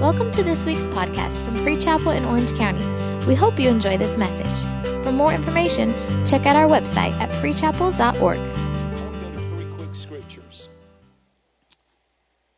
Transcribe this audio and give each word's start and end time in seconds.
Welcome 0.00 0.30
to 0.30 0.42
this 0.42 0.64
week's 0.64 0.86
podcast 0.86 1.44
from 1.44 1.54
Free 1.56 1.76
Chapel 1.76 2.12
in 2.12 2.24
Orange 2.24 2.54
County. 2.54 2.82
We 3.26 3.34
hope 3.34 3.60
you 3.60 3.68
enjoy 3.68 3.98
this 3.98 4.16
message. 4.16 5.04
For 5.04 5.12
more 5.12 5.30
information, 5.30 5.92
check 6.26 6.46
out 6.46 6.56
our 6.56 6.66
website 6.66 7.12
at 7.20 7.28
freechapel.org. 7.28 8.38
I 8.38 8.40
want 8.40 9.14
to 9.14 9.20
go 9.20 9.30
to 9.30 9.48
three 9.50 9.66
quick 9.76 9.94
scriptures. 9.94 10.70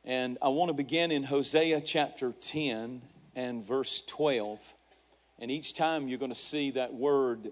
And 0.04 0.38
I 0.40 0.50
want 0.50 0.68
to 0.68 0.72
begin 0.72 1.10
in 1.10 1.24
Hosea 1.24 1.80
chapter 1.80 2.32
10 2.40 3.02
and 3.34 3.66
verse 3.66 4.04
12. 4.06 4.74
And 5.40 5.50
each 5.50 5.74
time 5.74 6.06
you're 6.06 6.20
going 6.20 6.32
to 6.32 6.38
see 6.38 6.70
that 6.70 6.94
word 6.94 7.50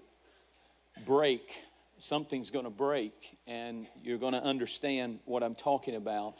break, 1.05 1.53
something's 1.97 2.49
going 2.49 2.63
to 2.63 2.71
break, 2.71 3.37
and 3.45 3.87
you're 4.01 4.19
going 4.19 4.35
to 4.35 4.41
understand 4.41 5.19
what 5.25 5.43
I'm 5.43 5.55
talking 5.55 5.97
about. 5.97 6.35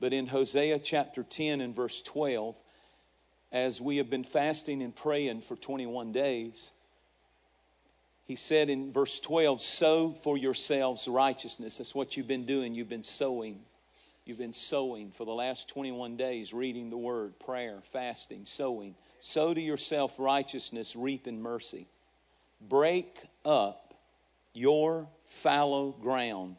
But 0.00 0.14
in 0.14 0.26
Hosea 0.26 0.78
chapter 0.78 1.22
10 1.22 1.60
and 1.60 1.74
verse 1.74 2.00
12, 2.00 2.56
as 3.52 3.80
we 3.80 3.98
have 3.98 4.10
been 4.10 4.24
fasting 4.24 4.82
and 4.82 4.94
praying 4.94 5.42
for 5.42 5.56
21 5.56 6.12
days, 6.12 6.70
he 8.24 8.36
said 8.36 8.68
in 8.68 8.92
verse 8.92 9.20
12, 9.20 9.62
Sow 9.62 10.12
for 10.12 10.36
yourselves 10.36 11.06
righteousness. 11.06 11.78
That's 11.78 11.94
what 11.94 12.16
you've 12.16 12.26
been 12.26 12.46
doing. 12.46 12.74
You've 12.74 12.88
been 12.88 13.04
sowing. 13.04 13.60
You've 14.24 14.38
been 14.38 14.52
sowing 14.52 15.12
for 15.12 15.24
the 15.24 15.32
last 15.32 15.68
21 15.68 16.16
days, 16.16 16.52
reading 16.52 16.90
the 16.90 16.96
word, 16.96 17.38
prayer, 17.38 17.78
fasting, 17.84 18.42
sowing. 18.44 18.96
Sow 19.20 19.54
to 19.54 19.60
yourself 19.60 20.18
righteousness, 20.18 20.96
reap 20.96 21.28
in 21.28 21.40
mercy. 21.40 21.86
Break 22.60 23.16
up 23.44 23.94
your 24.52 25.06
fallow 25.24 25.92
ground 25.92 26.56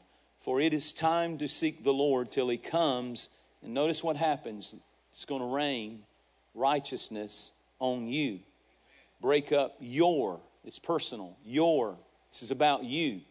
for 0.48 0.62
it 0.62 0.74
is 0.74 0.94
time 0.94 1.40
to 1.40 1.48
seek 1.50 1.84
the 1.84 1.92
Lord 1.92 2.32
till 2.32 2.48
he 2.48 2.56
comes. 2.58 3.28
And 3.62 3.74
notice 3.74 4.02
what 4.02 4.16
happens 4.16 4.74
it's 5.12 5.26
going 5.26 5.42
to 5.42 5.48
rain 5.48 6.04
righteousness 6.58 7.52
on 7.80 8.08
you. 8.08 8.40
Break 9.22 9.52
up 9.52 9.76
your, 9.80 10.40
it's 10.64 10.80
personal, 10.80 11.38
your. 11.46 11.96
This 12.32 12.42
is 12.42 12.52
about 12.52 12.84
you, 12.84 13.22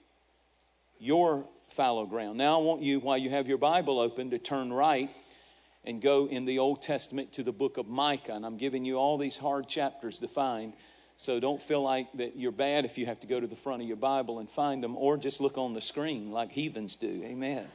your 0.99 1.45
fallow 1.69 2.07
ground. 2.07 2.39
Now, 2.39 2.59
I 2.59 2.63
want 2.63 2.83
you, 2.83 3.01
while 3.01 3.19
you 3.19 3.31
have 3.31 3.49
your 3.49 3.59
Bible 3.59 3.99
open, 3.99 4.31
to 4.31 4.39
turn 4.39 4.73
right 4.73 5.11
and 5.85 6.01
go 6.01 6.27
in 6.27 6.45
the 6.45 6.59
Old 6.59 6.83
Testament 6.83 7.33
to 7.35 7.43
the 7.43 7.53
book 7.53 7.77
of 7.77 7.87
Micah. 7.87 8.33
And 8.33 8.45
I'm 8.45 8.57
giving 8.57 8.85
you 8.85 8.97
all 8.97 9.19
these 9.19 9.37
hard 9.37 9.69
chapters 9.69 10.19
to 10.21 10.29
find. 10.29 10.73
So 11.17 11.39
don't 11.41 11.63
feel 11.63 11.83
like 11.83 12.13
that 12.15 12.37
you're 12.37 12.53
bad 12.53 12.85
if 12.85 12.99
you 12.99 13.07
have 13.07 13.21
to 13.21 13.27
go 13.27 13.39
to 13.41 13.47
the 13.47 13.57
front 13.57 13.83
of 13.83 13.89
your 13.89 13.97
Bible 13.97 14.39
and 14.39 14.51
find 14.51 14.83
them, 14.83 14.97
or 14.97 15.17
just 15.17 15.41
look 15.41 15.57
on 15.57 15.73
the 15.73 15.81
screen 15.81 16.31
like 16.31 16.51
heathens 16.51 16.97
do. 16.97 17.23
Amen. 17.25 17.67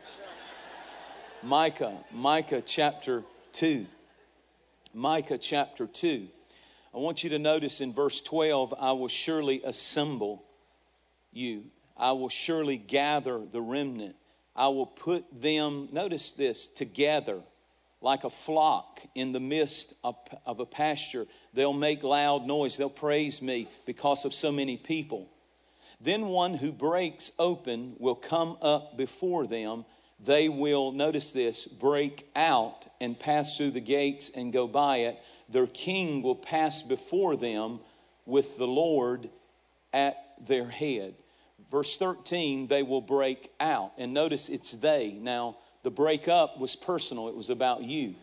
Micah, 1.44 1.98
Micah 2.12 2.62
chapter 2.62 3.24
2. 3.54 3.86
Micah 4.94 5.38
chapter 5.38 5.88
2. 5.88 6.28
I 6.94 6.98
want 6.98 7.24
you 7.24 7.30
to 7.32 7.40
notice 7.40 7.82
in 7.82 7.94
verse 7.94 8.22
12, 8.22 8.74
I 8.80 8.92
will 8.92 9.08
surely 9.08 9.62
assemble 9.64 10.44
you. 11.32 11.64
I 11.96 12.12
will 12.12 12.30
surely 12.30 12.78
gather 12.78 13.40
the 13.40 13.62
remnant. 13.62 14.16
I 14.56 14.68
will 14.68 14.88
put 14.88 15.26
them, 15.42 15.88
notice 15.92 16.34
this, 16.34 16.68
together 16.68 17.42
like 18.02 18.24
a 18.24 18.30
flock 18.30 19.00
in 19.16 19.32
the 19.32 19.40
midst 19.40 19.94
of, 20.04 20.16
of 20.46 20.60
a 20.60 20.66
pasture. 20.66 21.28
They'll 21.54 21.72
make 21.72 22.04
loud 22.04 22.46
noise. 22.46 22.76
They'll 22.76 22.90
praise 22.90 23.42
me 23.42 23.70
because 23.86 24.26
of 24.26 24.34
so 24.34 24.52
many 24.52 24.76
people. 24.76 25.30
Then 26.02 26.28
one 26.28 26.56
who 26.56 26.72
breaks 26.72 27.32
open 27.38 27.96
will 28.00 28.16
come 28.16 28.58
up 28.62 28.98
before 28.98 29.46
them. 29.46 29.86
They 30.24 30.50
will, 30.50 30.92
notice 30.92 31.32
this, 31.32 31.66
break 31.66 32.30
out 32.36 32.86
and 33.00 33.20
pass 33.20 33.58
through 33.58 33.72
the 33.72 33.82
gates 33.82 34.30
and 34.34 34.54
go 34.54 34.68
by 34.68 34.98
it. 34.98 35.20
Their 35.50 35.68
king 35.68 36.22
will 36.22 36.36
pass 36.36 36.84
before 36.84 37.36
them 37.36 37.80
with 38.26 38.58
the 38.58 38.68
Lord 38.68 39.30
at 39.94 40.16
their 40.46 40.70
head. 40.70 41.16
Verse 41.70 41.98
13, 41.98 42.68
they 42.68 42.84
will 42.84 43.02
break 43.02 43.52
out. 43.60 43.94
And 43.98 44.14
notice 44.14 44.50
it's 44.50 44.72
they. 44.72 45.12
Now, 45.12 45.58
the 45.84 45.92
breakup 45.92 46.60
was 46.60 46.76
personal, 46.76 47.30
it 47.30 47.36
was 47.36 47.50
about 47.50 47.84
you. 47.84 48.16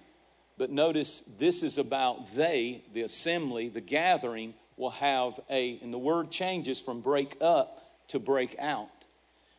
But 0.57 0.71
notice 0.71 1.23
this 1.39 1.63
is 1.63 1.79
about 1.79 2.35
they, 2.35 2.83
the 2.93 3.03
assembly, 3.03 3.69
the 3.69 3.81
gathering 3.81 4.55
will 4.77 4.91
have 4.91 5.39
a, 5.51 5.79
and 5.83 5.93
the 5.93 5.99
word 5.99 6.31
changes 6.31 6.81
from 6.81 7.01
break 7.01 7.37
up 7.41 8.07
to 8.09 8.19
break 8.19 8.57
out. 8.59 8.89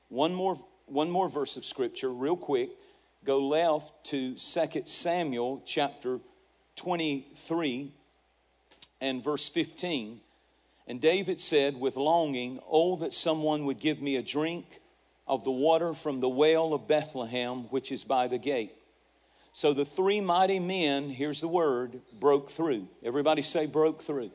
One 0.09 0.33
more, 0.33 0.57
one 0.91 1.09
more 1.09 1.29
verse 1.29 1.57
of 1.57 1.65
scripture, 1.65 2.09
real 2.09 2.37
quick. 2.37 2.69
Go 3.25 3.47
left 3.47 4.05
to 4.05 4.35
2 4.35 4.81
Samuel 4.85 5.61
chapter 5.65 6.19
23 6.77 7.91
and 9.01 9.23
verse 9.23 9.49
15. 9.49 10.21
And 10.87 10.99
David 10.99 11.39
said 11.39 11.79
with 11.79 11.97
longing, 11.97 12.59
Oh, 12.69 12.95
that 12.97 13.13
someone 13.13 13.65
would 13.65 13.79
give 13.79 14.01
me 14.01 14.15
a 14.15 14.23
drink 14.23 14.81
of 15.27 15.43
the 15.43 15.51
water 15.51 15.93
from 15.93 16.19
the 16.19 16.29
well 16.29 16.73
of 16.73 16.87
Bethlehem, 16.87 17.63
which 17.69 17.91
is 17.91 18.03
by 18.03 18.27
the 18.27 18.39
gate. 18.39 18.73
So 19.51 19.73
the 19.73 19.85
three 19.85 20.21
mighty 20.21 20.59
men, 20.59 21.09
here's 21.09 21.41
the 21.41 21.47
word, 21.47 22.01
broke 22.19 22.49
through. 22.49 22.87
Everybody 23.03 23.41
say, 23.41 23.65
broke 23.65 24.01
through. 24.01 24.31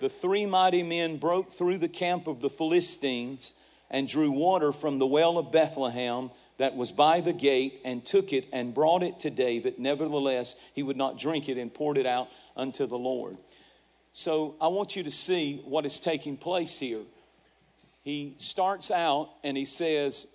The 0.00 0.08
three 0.08 0.46
mighty 0.46 0.82
men 0.82 1.16
broke 1.16 1.52
through 1.52 1.78
the 1.78 1.88
camp 1.88 2.26
of 2.26 2.40
the 2.40 2.50
Philistines 2.50 3.54
and 3.90 4.08
drew 4.08 4.30
water 4.30 4.72
from 4.72 4.98
the 4.98 5.06
well 5.06 5.38
of 5.38 5.52
Bethlehem 5.52 6.30
that 6.58 6.76
was 6.76 6.92
by 6.92 7.20
the 7.20 7.32
gate 7.32 7.80
and 7.84 8.04
took 8.04 8.32
it 8.32 8.46
and 8.52 8.74
brought 8.74 9.02
it 9.02 9.20
to 9.20 9.30
David. 9.30 9.78
Nevertheless, 9.78 10.54
he 10.74 10.82
would 10.82 10.96
not 10.96 11.18
drink 11.18 11.48
it 11.48 11.58
and 11.58 11.72
poured 11.72 11.98
it 11.98 12.06
out 12.06 12.28
unto 12.56 12.86
the 12.86 12.98
Lord. 12.98 13.38
So 14.12 14.56
I 14.60 14.68
want 14.68 14.96
you 14.96 15.02
to 15.02 15.10
see 15.10 15.60
what 15.64 15.84
is 15.84 16.00
taking 16.00 16.36
place 16.36 16.78
here 16.78 17.02
he 18.06 18.36
starts 18.38 18.92
out 18.92 19.30
and 19.42 19.56
he 19.56 19.64
says, 19.64 20.28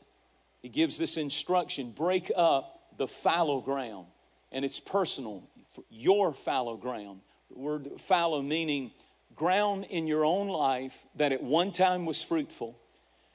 he 0.62 0.68
gives 0.68 0.98
this 0.98 1.16
instruction 1.16 1.92
break 1.92 2.30
up 2.36 2.82
the 2.98 3.08
fallow 3.08 3.62
ground. 3.62 4.08
And 4.52 4.66
it's 4.66 4.82
personal, 4.82 5.42
your 5.90 6.34
fallow 6.34 6.76
ground. 6.76 7.22
The 7.50 7.58
word 7.58 7.92
fallow 7.98 8.42
meaning 8.42 8.92
ground 9.38 9.86
in 9.90 10.06
your 10.06 10.26
own 10.26 10.50
life 10.50 11.06
that 11.16 11.32
at 11.32 11.42
one 11.42 11.72
time 11.72 12.06
was 12.06 12.22
fruitful, 12.22 12.78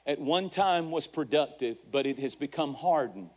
at 0.07 0.19
one 0.19 0.49
time 0.49 0.89
was 0.89 1.05
productive, 1.05 1.77
but 1.91 2.07
it 2.07 2.17
has 2.19 2.33
become 2.33 2.73
hardened. 2.73 3.29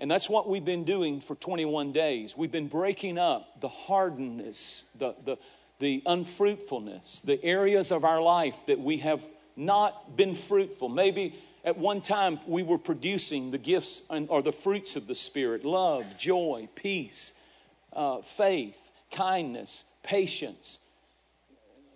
And 0.00 0.10
that's 0.10 0.30
what 0.30 0.48
we've 0.48 0.64
been 0.64 0.84
doing 0.84 1.20
for 1.20 1.34
21 1.34 1.92
days. 1.92 2.36
We've 2.36 2.50
been 2.50 2.68
breaking 2.68 3.18
up 3.18 3.60
the 3.60 3.68
hardness, 3.68 4.84
the, 4.98 5.14
the, 5.24 5.36
the 5.78 6.02
unfruitfulness, 6.06 7.20
the 7.20 7.42
areas 7.44 7.92
of 7.92 8.04
our 8.04 8.22
life 8.22 8.56
that 8.66 8.80
we 8.80 8.98
have 8.98 9.24
not 9.56 10.16
been 10.16 10.34
fruitful. 10.34 10.88
Maybe 10.88 11.34
at 11.64 11.76
one 11.76 12.00
time 12.00 12.38
we 12.46 12.62
were 12.62 12.78
producing 12.78 13.50
the 13.50 13.58
gifts 13.58 14.02
and, 14.08 14.28
or 14.30 14.40
the 14.40 14.52
fruits 14.52 14.96
of 14.96 15.06
the 15.06 15.14
Spirit 15.14 15.64
love, 15.64 16.16
joy, 16.16 16.68
peace, 16.74 17.34
uh, 17.92 18.22
faith, 18.22 18.92
kindness, 19.10 19.84
patience, 20.02 20.78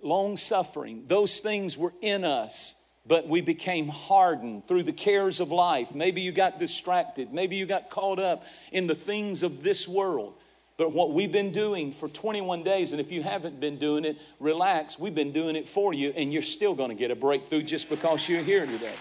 long 0.03 0.37
suffering. 0.37 1.05
Those 1.07 1.39
things 1.39 1.79
were 1.79 1.95
in 2.01 2.25
us, 2.25 2.75
but 3.07 3.27
we 3.27 3.41
became 3.41 3.89
hardened 3.89 4.67
through 4.69 4.85
the 4.85 4.93
cares 4.93 5.41
of 5.41 5.51
life. 5.51 5.95
Maybe 5.95 6.21
you 6.21 6.31
got 6.31 6.59
distracted. 6.59 7.33
Maybe 7.33 7.57
you 7.57 7.67
got 7.67 7.91
caught 7.91 8.19
up 8.19 8.47
in 8.71 8.87
the 8.87 8.95
things 8.95 9.43
of 9.43 9.63
this 9.63 9.89
world. 9.89 10.35
But 10.77 10.93
what 10.93 11.13
we've 11.13 11.31
been 11.31 11.53
doing 11.53 11.93
for 11.93 12.09
21 12.09 12.63
days, 12.63 12.93
and 12.93 13.01
if 13.01 13.13
you 13.13 13.23
haven't 13.23 13.61
been 13.61 13.79
doing 13.79 14.05
it, 14.05 14.19
relax. 14.41 14.99
We've 14.99 15.15
been 15.15 15.33
doing 15.33 15.57
it 15.57 15.69
for 15.69 15.93
you, 15.93 16.11
and 16.17 16.33
you're 16.33 16.43
still 16.43 16.75
going 16.75 16.89
to 16.89 16.95
get 16.95 17.11
a 17.11 17.17
breakthrough 17.17 17.63
just 17.63 17.91
because 17.91 18.29
you're 18.29 18.43
here 18.43 18.67
today. 18.67 18.95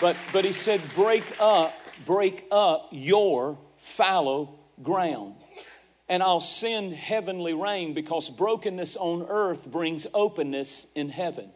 But, 0.00 0.16
but 0.32 0.44
he 0.44 0.52
said, 0.52 0.80
break 0.94 1.24
up, 1.40 1.74
break 2.04 2.46
up 2.50 2.88
your 2.90 3.58
fallow 3.78 4.58
ground. 4.82 5.36
And 6.08 6.22
I'll 6.22 6.40
send 6.40 6.94
heavenly 6.94 7.54
rain 7.54 7.94
because 7.94 8.28
brokenness 8.28 8.96
on 8.96 9.26
earth 9.28 9.66
brings 9.66 10.06
openness 10.12 10.88
in 10.94 11.08
heaven. 11.08 11.50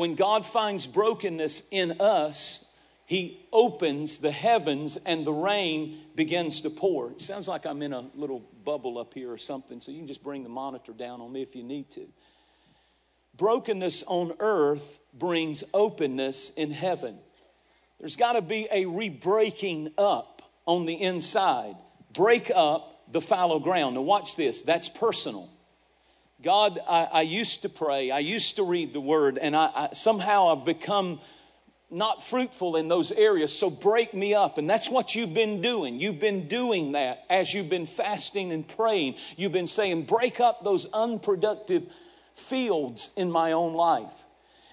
When 0.00 0.14
God 0.14 0.46
finds 0.46 0.86
brokenness 0.86 1.62
in 1.70 2.00
us, 2.00 2.64
he 3.04 3.46
opens 3.52 4.16
the 4.16 4.30
heavens 4.30 4.96
and 4.96 5.26
the 5.26 5.32
rain 5.34 5.98
begins 6.14 6.62
to 6.62 6.70
pour. 6.70 7.10
It 7.10 7.20
sounds 7.20 7.46
like 7.46 7.66
I'm 7.66 7.82
in 7.82 7.92
a 7.92 8.06
little 8.14 8.42
bubble 8.64 8.96
up 8.96 9.12
here 9.12 9.30
or 9.30 9.36
something, 9.36 9.78
so 9.78 9.92
you 9.92 9.98
can 9.98 10.06
just 10.06 10.24
bring 10.24 10.42
the 10.42 10.48
monitor 10.48 10.94
down 10.94 11.20
on 11.20 11.30
me 11.30 11.42
if 11.42 11.54
you 11.54 11.62
need 11.62 11.90
to. 11.90 12.08
Brokenness 13.36 14.02
on 14.06 14.32
earth 14.40 15.00
brings 15.12 15.64
openness 15.74 16.48
in 16.56 16.70
heaven. 16.70 17.18
There's 17.98 18.16
got 18.16 18.32
to 18.32 18.40
be 18.40 18.68
a 18.72 18.86
rebreaking 18.86 19.92
up 19.98 20.40
on 20.64 20.86
the 20.86 20.94
inside. 20.94 21.76
Break 22.14 22.50
up 22.50 23.12
the 23.12 23.20
fallow 23.20 23.58
ground. 23.58 23.96
Now, 23.96 24.00
watch 24.00 24.34
this. 24.34 24.62
That's 24.62 24.88
personal. 24.88 25.50
God, 26.42 26.78
I, 26.88 27.04
I 27.04 27.20
used 27.22 27.62
to 27.62 27.68
pray, 27.68 28.10
I 28.10 28.20
used 28.20 28.56
to 28.56 28.62
read 28.62 28.92
the 28.92 29.00
word, 29.00 29.38
and 29.38 29.54
I, 29.54 29.70
I 29.74 29.88
somehow 29.92 30.48
I've 30.48 30.64
become 30.64 31.20
not 31.90 32.22
fruitful 32.22 32.76
in 32.76 32.88
those 32.88 33.10
areas, 33.12 33.52
so 33.52 33.68
break 33.68 34.14
me 34.14 34.32
up. 34.32 34.58
And 34.58 34.70
that's 34.70 34.88
what 34.88 35.14
you've 35.14 35.34
been 35.34 35.60
doing. 35.60 35.98
You've 35.98 36.20
been 36.20 36.46
doing 36.46 36.92
that 36.92 37.24
as 37.28 37.52
you've 37.52 37.68
been 37.68 37.86
fasting 37.86 38.52
and 38.52 38.66
praying. 38.66 39.16
You've 39.36 39.52
been 39.52 39.66
saying, 39.66 40.04
break 40.04 40.38
up 40.38 40.62
those 40.62 40.86
unproductive 40.92 41.86
fields 42.32 43.10
in 43.16 43.30
my 43.30 43.52
own 43.52 43.74
life. 43.74 44.24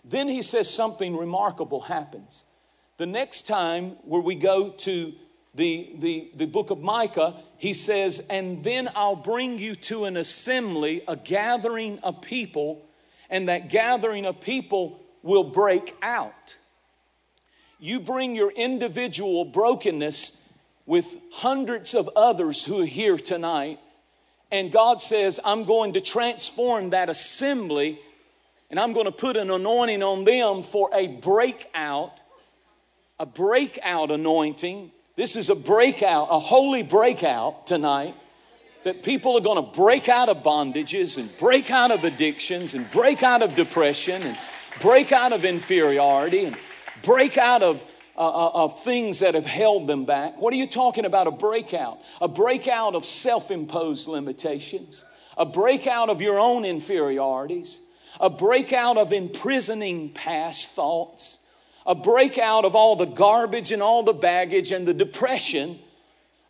Then 0.05 0.27
he 0.29 0.43
says 0.43 0.69
something 0.69 1.17
remarkable 1.17 1.81
happens. 1.81 2.45
The 2.97 3.07
next 3.07 3.47
time 3.47 3.97
where 4.03 4.21
we 4.21 4.35
go 4.35 4.69
to 4.69 5.13
the, 5.57 5.89
the, 6.00 6.31
the 6.36 6.45
book 6.45 6.69
of 6.69 6.80
Micah, 6.80 7.36
he 7.57 7.74
says, 7.74 8.21
And 8.30 8.63
then 8.63 8.89
I'll 8.95 9.15
bring 9.15 9.59
you 9.59 9.75
to 9.75 10.06
an 10.06 10.15
assembly, 10.15 11.01
a 11.07 11.18
gathering 11.18 12.00
of 12.00 12.21
people, 12.21 12.86
and 13.30 13.50
that 13.50 13.69
gathering 13.69 14.25
of 14.25 14.39
people 14.39 15.00
will 15.24 15.44
break 15.44 15.95
out. 16.01 16.56
You 17.80 18.00
bring 18.00 18.36
your 18.36 18.51
individual 18.51 19.44
brokenness 19.44 20.42
with 20.86 21.18
hundreds 21.31 21.94
of 21.94 22.10
others 22.15 22.63
who 22.63 22.81
are 22.81 22.86
here 22.86 23.18
tonight, 23.18 23.80
and 24.51 24.71
God 24.71 25.01
says, 25.01 25.39
I'm 25.44 25.65
going 25.65 25.94
to 25.94 26.01
transform 26.01 26.92
that 26.92 27.10
assembly 27.10 28.00
and 28.69 28.80
I'm 28.80 28.94
going 28.94 29.06
to 29.06 29.12
put 29.12 29.38
an 29.38 29.50
anointing 29.50 30.03
on 30.03 30.25
them 30.25 30.63
for 30.63 30.89
a 30.94 31.07
breakout, 31.07 32.19
a 33.19 33.25
breakout 33.25 34.12
anointing. 34.12 34.92
This 35.17 35.35
is 35.35 35.49
a 35.49 35.55
breakout, 35.55 36.27
a 36.29 36.37
holy 36.37 36.83
breakout 36.83 37.65
tonight 37.65 38.13
that 38.83 39.01
people 39.01 39.35
are 39.35 39.41
going 39.41 39.55
to 39.55 39.71
break 39.75 40.07
out 40.09 40.29
of 40.29 40.43
bondages 40.43 41.17
and 41.17 41.35
break 41.39 41.71
out 41.71 41.89
of 41.89 42.03
addictions 42.03 42.75
and 42.75 42.89
break 42.91 43.23
out 43.23 43.41
of 43.41 43.55
depression 43.55 44.21
and 44.21 44.37
break 44.79 45.11
out 45.11 45.33
of 45.33 45.43
inferiority 45.43 46.45
and 46.45 46.55
break 47.01 47.35
out 47.35 47.63
of, 47.63 47.83
uh, 48.15 48.27
uh, 48.27 48.51
of 48.63 48.83
things 48.83 49.17
that 49.19 49.33
have 49.33 49.47
held 49.47 49.87
them 49.87 50.05
back. 50.05 50.39
What 50.39 50.53
are 50.53 50.57
you 50.57 50.67
talking 50.67 51.03
about? 51.03 51.25
A 51.25 51.31
breakout. 51.31 51.99
A 52.21 52.27
breakout 52.27 52.93
of 52.93 53.03
self 53.03 53.49
imposed 53.49 54.07
limitations, 54.07 55.03
a 55.35 55.47
breakout 55.47 56.11
of 56.11 56.21
your 56.21 56.37
own 56.37 56.63
inferiorities, 56.63 57.79
a 58.19 58.29
breakout 58.29 58.99
of 58.99 59.11
imprisoning 59.11 60.13
past 60.13 60.69
thoughts, 60.69 61.39
a 61.88 61.95
breakout 61.95 62.66
of 62.66 62.75
all 62.75 62.98
the 62.98 63.06
garbage 63.06 63.72
and 63.72 63.81
all 63.81 64.04
the 64.04 64.13
baggage 64.13 64.74
and 64.74 64.86
the 64.86 64.94
depression, 64.94 65.80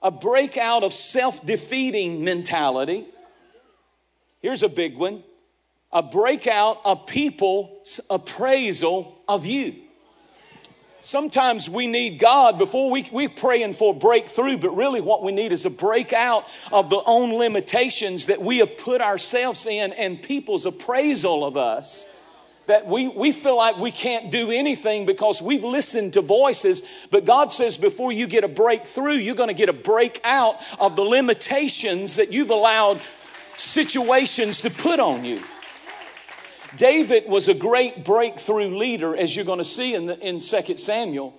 a 0.02 0.10
breakout 0.10 0.84
of 0.84 0.94
self 0.94 1.46
defeating 1.46 2.24
mentality. 2.24 3.06
Here's 4.42 4.64
a 4.64 4.70
big 4.70 4.98
one 4.98 5.24
a 5.92 6.04
breakout 6.04 6.82
of 6.84 7.06
people's 7.06 8.00
appraisal 8.10 9.22
of 9.28 9.46
you. 9.46 9.76
Sometimes 11.02 11.70
we 11.70 11.88
need 11.88 12.20
God 12.20 12.58
before 12.58 12.92
we, 12.92 13.08
we're 13.14 13.30
praying 13.30 13.74
for 13.74 13.96
breakthrough, 13.96 14.58
but 14.58 14.72
really 14.72 15.00
what 15.00 15.24
we 15.24 15.32
need 15.32 15.54
is 15.54 15.66
a 15.66 15.70
breakout 15.70 16.46
of 16.72 16.90
the 16.90 17.02
own 17.06 17.34
limitations 17.34 18.26
that 18.26 18.42
we 18.42 18.58
have 18.58 18.76
put 18.78 19.00
ourselves 19.00 19.66
in 19.66 19.94
and 19.94 20.22
people's 20.22 20.66
appraisal 20.66 21.46
of 21.46 21.56
us. 21.56 22.06
That 22.68 22.86
we, 22.86 23.08
we 23.08 23.32
feel 23.32 23.58
like 23.58 23.78
we 23.78 23.92
can't 23.92 24.30
do 24.30 24.52
anything 24.52 25.06
because 25.06 25.42
we've 25.42 25.64
listened 25.64 26.14
to 26.14 26.22
voices, 26.22 26.84
but 27.12 27.26
God 27.26 27.52
says 27.52 27.78
before 27.78 28.12
you 28.12 28.28
get 28.28 28.44
a 28.44 28.50
breakthrough, 28.50 29.14
you're 29.14 29.36
going 29.36 29.48
to 29.48 29.54
get 29.54 29.70
a 29.70 29.74
breakout 29.74 30.62
of 30.80 30.96
the 30.96 31.04
limitations 31.04 32.16
that 32.18 32.32
you've 32.32 32.50
allowed 32.50 33.02
situations 33.58 34.62
to 34.62 34.70
put 34.70 35.00
on 35.00 35.26
you. 35.26 35.42
David 36.76 37.28
was 37.28 37.48
a 37.48 37.54
great 37.54 38.04
breakthrough 38.04 38.78
leader, 38.78 39.16
as 39.16 39.36
you're 39.36 39.46
going 39.46 39.60
to 39.60 39.66
see 39.66 39.96
in, 39.96 40.06
the, 40.06 40.20
in 40.20 40.40
2 40.40 40.78
Samuel. 40.78 41.34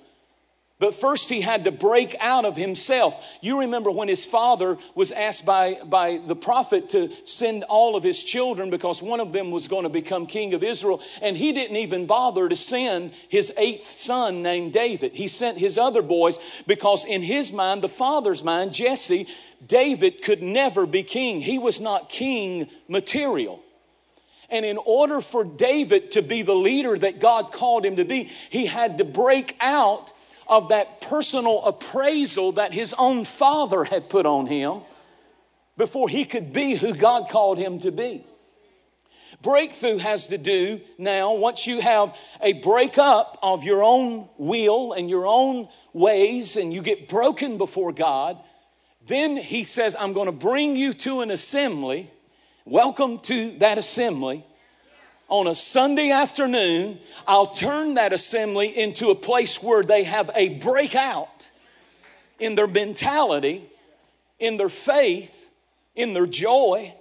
But 0.80 0.94
first, 0.94 1.28
he 1.28 1.40
had 1.40 1.64
to 1.64 1.72
break 1.72 2.14
out 2.20 2.44
of 2.44 2.56
himself. 2.56 3.38
You 3.40 3.60
remember 3.60 3.90
when 3.90 4.06
his 4.06 4.24
father 4.24 4.78
was 4.94 5.10
asked 5.10 5.44
by, 5.44 5.78
by 5.84 6.20
the 6.24 6.36
prophet 6.36 6.90
to 6.90 7.10
send 7.24 7.64
all 7.64 7.96
of 7.96 8.04
his 8.04 8.22
children 8.22 8.70
because 8.70 9.02
one 9.02 9.18
of 9.18 9.32
them 9.32 9.50
was 9.50 9.66
going 9.66 9.82
to 9.82 9.88
become 9.88 10.26
king 10.26 10.54
of 10.54 10.62
Israel, 10.62 11.02
and 11.20 11.36
he 11.36 11.50
didn't 11.50 11.76
even 11.76 12.06
bother 12.06 12.48
to 12.48 12.54
send 12.54 13.10
his 13.28 13.52
eighth 13.56 13.90
son 13.90 14.42
named 14.42 14.72
David. 14.72 15.14
He 15.14 15.26
sent 15.26 15.58
his 15.58 15.78
other 15.78 16.00
boys 16.00 16.38
because, 16.68 17.04
in 17.04 17.22
his 17.22 17.50
mind, 17.50 17.82
the 17.82 17.88
father's 17.88 18.44
mind, 18.44 18.72
Jesse, 18.72 19.26
David 19.66 20.22
could 20.22 20.44
never 20.44 20.86
be 20.86 21.02
king. 21.02 21.40
He 21.40 21.58
was 21.58 21.80
not 21.80 22.08
king 22.08 22.70
material. 22.86 23.60
And 24.48 24.64
in 24.64 24.78
order 24.78 25.20
for 25.20 25.42
David 25.44 26.12
to 26.12 26.22
be 26.22 26.42
the 26.42 26.54
leader 26.54 26.96
that 26.96 27.18
God 27.18 27.50
called 27.50 27.84
him 27.84 27.96
to 27.96 28.04
be, 28.04 28.30
he 28.48 28.66
had 28.66 28.98
to 28.98 29.04
break 29.04 29.56
out 29.60 30.12
of 30.48 30.70
that 30.70 31.00
personal 31.00 31.64
appraisal 31.64 32.52
that 32.52 32.72
his 32.72 32.94
own 32.96 33.24
father 33.24 33.84
had 33.84 34.08
put 34.08 34.26
on 34.26 34.46
him 34.46 34.80
before 35.76 36.08
he 36.08 36.24
could 36.24 36.52
be 36.52 36.74
who 36.74 36.94
God 36.94 37.28
called 37.28 37.58
him 37.58 37.80
to 37.80 37.92
be. 37.92 38.24
Breakthrough 39.42 39.98
has 39.98 40.28
to 40.28 40.38
do 40.38 40.80
now, 40.96 41.34
once 41.34 41.66
you 41.66 41.80
have 41.80 42.18
a 42.42 42.54
breakup 42.54 43.38
of 43.42 43.62
your 43.62 43.84
own 43.84 44.28
will 44.38 44.92
and 44.94 45.08
your 45.08 45.26
own 45.26 45.68
ways, 45.92 46.56
and 46.56 46.72
you 46.72 46.82
get 46.82 47.08
broken 47.08 47.58
before 47.58 47.92
God, 47.92 48.38
then 49.06 49.36
he 49.36 49.64
says, 49.64 49.94
I'm 49.98 50.12
going 50.12 50.26
to 50.26 50.32
bring 50.32 50.76
you 50.76 50.94
to 50.94 51.20
an 51.20 51.30
assembly 51.30 52.10
Welcome 52.68 53.20
to 53.20 53.56
that 53.60 53.78
assembly. 53.78 54.44
On 55.28 55.46
a 55.46 55.54
Sunday 55.54 56.10
afternoon, 56.10 56.98
I'll 57.26 57.48
turn 57.48 57.94
that 57.94 58.14
assembly 58.14 58.68
into 58.68 59.10
a 59.10 59.14
place 59.14 59.62
where 59.62 59.82
they 59.82 60.04
have 60.04 60.30
a 60.34 60.48
breakout 60.48 61.50
in 62.38 62.54
their 62.54 62.66
mentality, 62.66 63.68
in 64.38 64.56
their 64.56 64.70
faith, 64.70 65.50
in 65.94 66.14
their 66.14 66.26
joy. 66.26 66.94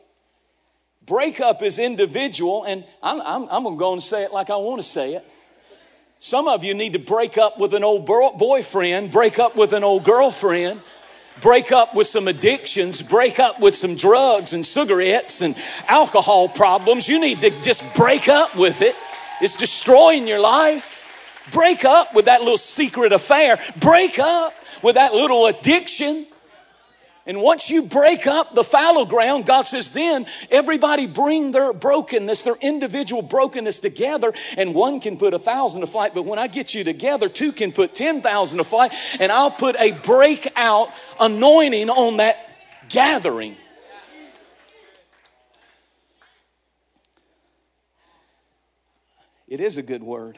Breakup 1.05 1.61
is 1.61 1.79
individual, 1.79 2.65
and 2.65 2.83
I'm, 3.01 3.21
I'm, 3.21 3.47
I'm 3.49 3.63
going 3.63 3.75
to 3.75 3.79
go 3.79 3.93
and 3.93 4.03
say 4.03 4.23
it 4.23 4.33
like 4.33 4.49
I 4.49 4.57
want 4.57 4.81
to 4.81 4.87
say 4.87 5.13
it. 5.13 5.25
Some 6.19 6.49
of 6.49 6.65
you 6.65 6.73
need 6.73 6.93
to 6.93 6.99
break 6.99 7.37
up 7.37 7.59
with 7.59 7.73
an 7.73 7.83
old 7.83 8.05
boyfriend, 8.05 9.11
break 9.11 9.39
up 9.39 9.55
with 9.55 9.71
an 9.71 9.85
old 9.85 10.03
girlfriend, 10.03 10.81
break 11.41 11.71
up 11.71 11.95
with 11.95 12.07
some 12.07 12.27
addictions, 12.27 13.01
break 13.01 13.39
up 13.39 13.59
with 13.59 13.75
some 13.75 13.95
drugs 13.95 14.53
and 14.53 14.65
cigarettes 14.65 15.41
and 15.41 15.55
alcohol 15.87 16.49
problems. 16.49 17.07
You 17.07 17.19
need 17.19 17.41
to 17.41 17.49
just 17.61 17.83
break 17.95 18.27
up 18.27 18.55
with 18.55 18.81
it. 18.81 18.95
It's 19.41 19.55
destroying 19.55 20.27
your 20.27 20.39
life. 20.39 21.03
Break 21.51 21.85
up 21.85 22.13
with 22.13 22.25
that 22.25 22.41
little 22.41 22.57
secret 22.57 23.13
affair. 23.13 23.57
Break 23.77 24.19
up 24.19 24.53
with 24.81 24.95
that 24.95 25.13
little 25.13 25.45
addiction. 25.45 26.25
And 27.27 27.41
once 27.41 27.69
you 27.69 27.83
break 27.83 28.25
up 28.25 28.55
the 28.55 28.63
fallow 28.63 29.05
ground, 29.05 29.45
God 29.45 29.63
says, 29.63 29.89
then 29.89 30.25
everybody 30.49 31.07
bring 31.07 31.51
their 31.51 31.73
brokenness, 31.73 32.43
their 32.43 32.55
individual 32.55 33.21
brokenness 33.21 33.79
together, 33.79 34.33
and 34.57 34.73
one 34.73 35.01
can 35.01 35.17
put 35.17 35.33
a 35.33 35.39
thousand 35.39 35.81
to 35.81 35.87
flight. 35.87 36.15
But 36.15 36.23
when 36.23 36.39
I 36.39 36.47
get 36.47 36.73
you 36.73 36.85
together, 36.85 37.27
two 37.27 37.51
can 37.51 37.73
put 37.73 37.93
10,000 37.93 38.57
to 38.57 38.63
flight, 38.63 38.93
and 39.19 39.29
I'll 39.29 39.51
put 39.51 39.75
a 39.77 39.91
breakout 39.91 40.89
anointing 41.19 41.89
on 41.89 42.17
that 42.17 42.37
gathering. 42.87 43.57
It 49.49 49.59
is 49.59 49.75
a 49.75 49.83
good 49.83 50.03
word. 50.03 50.37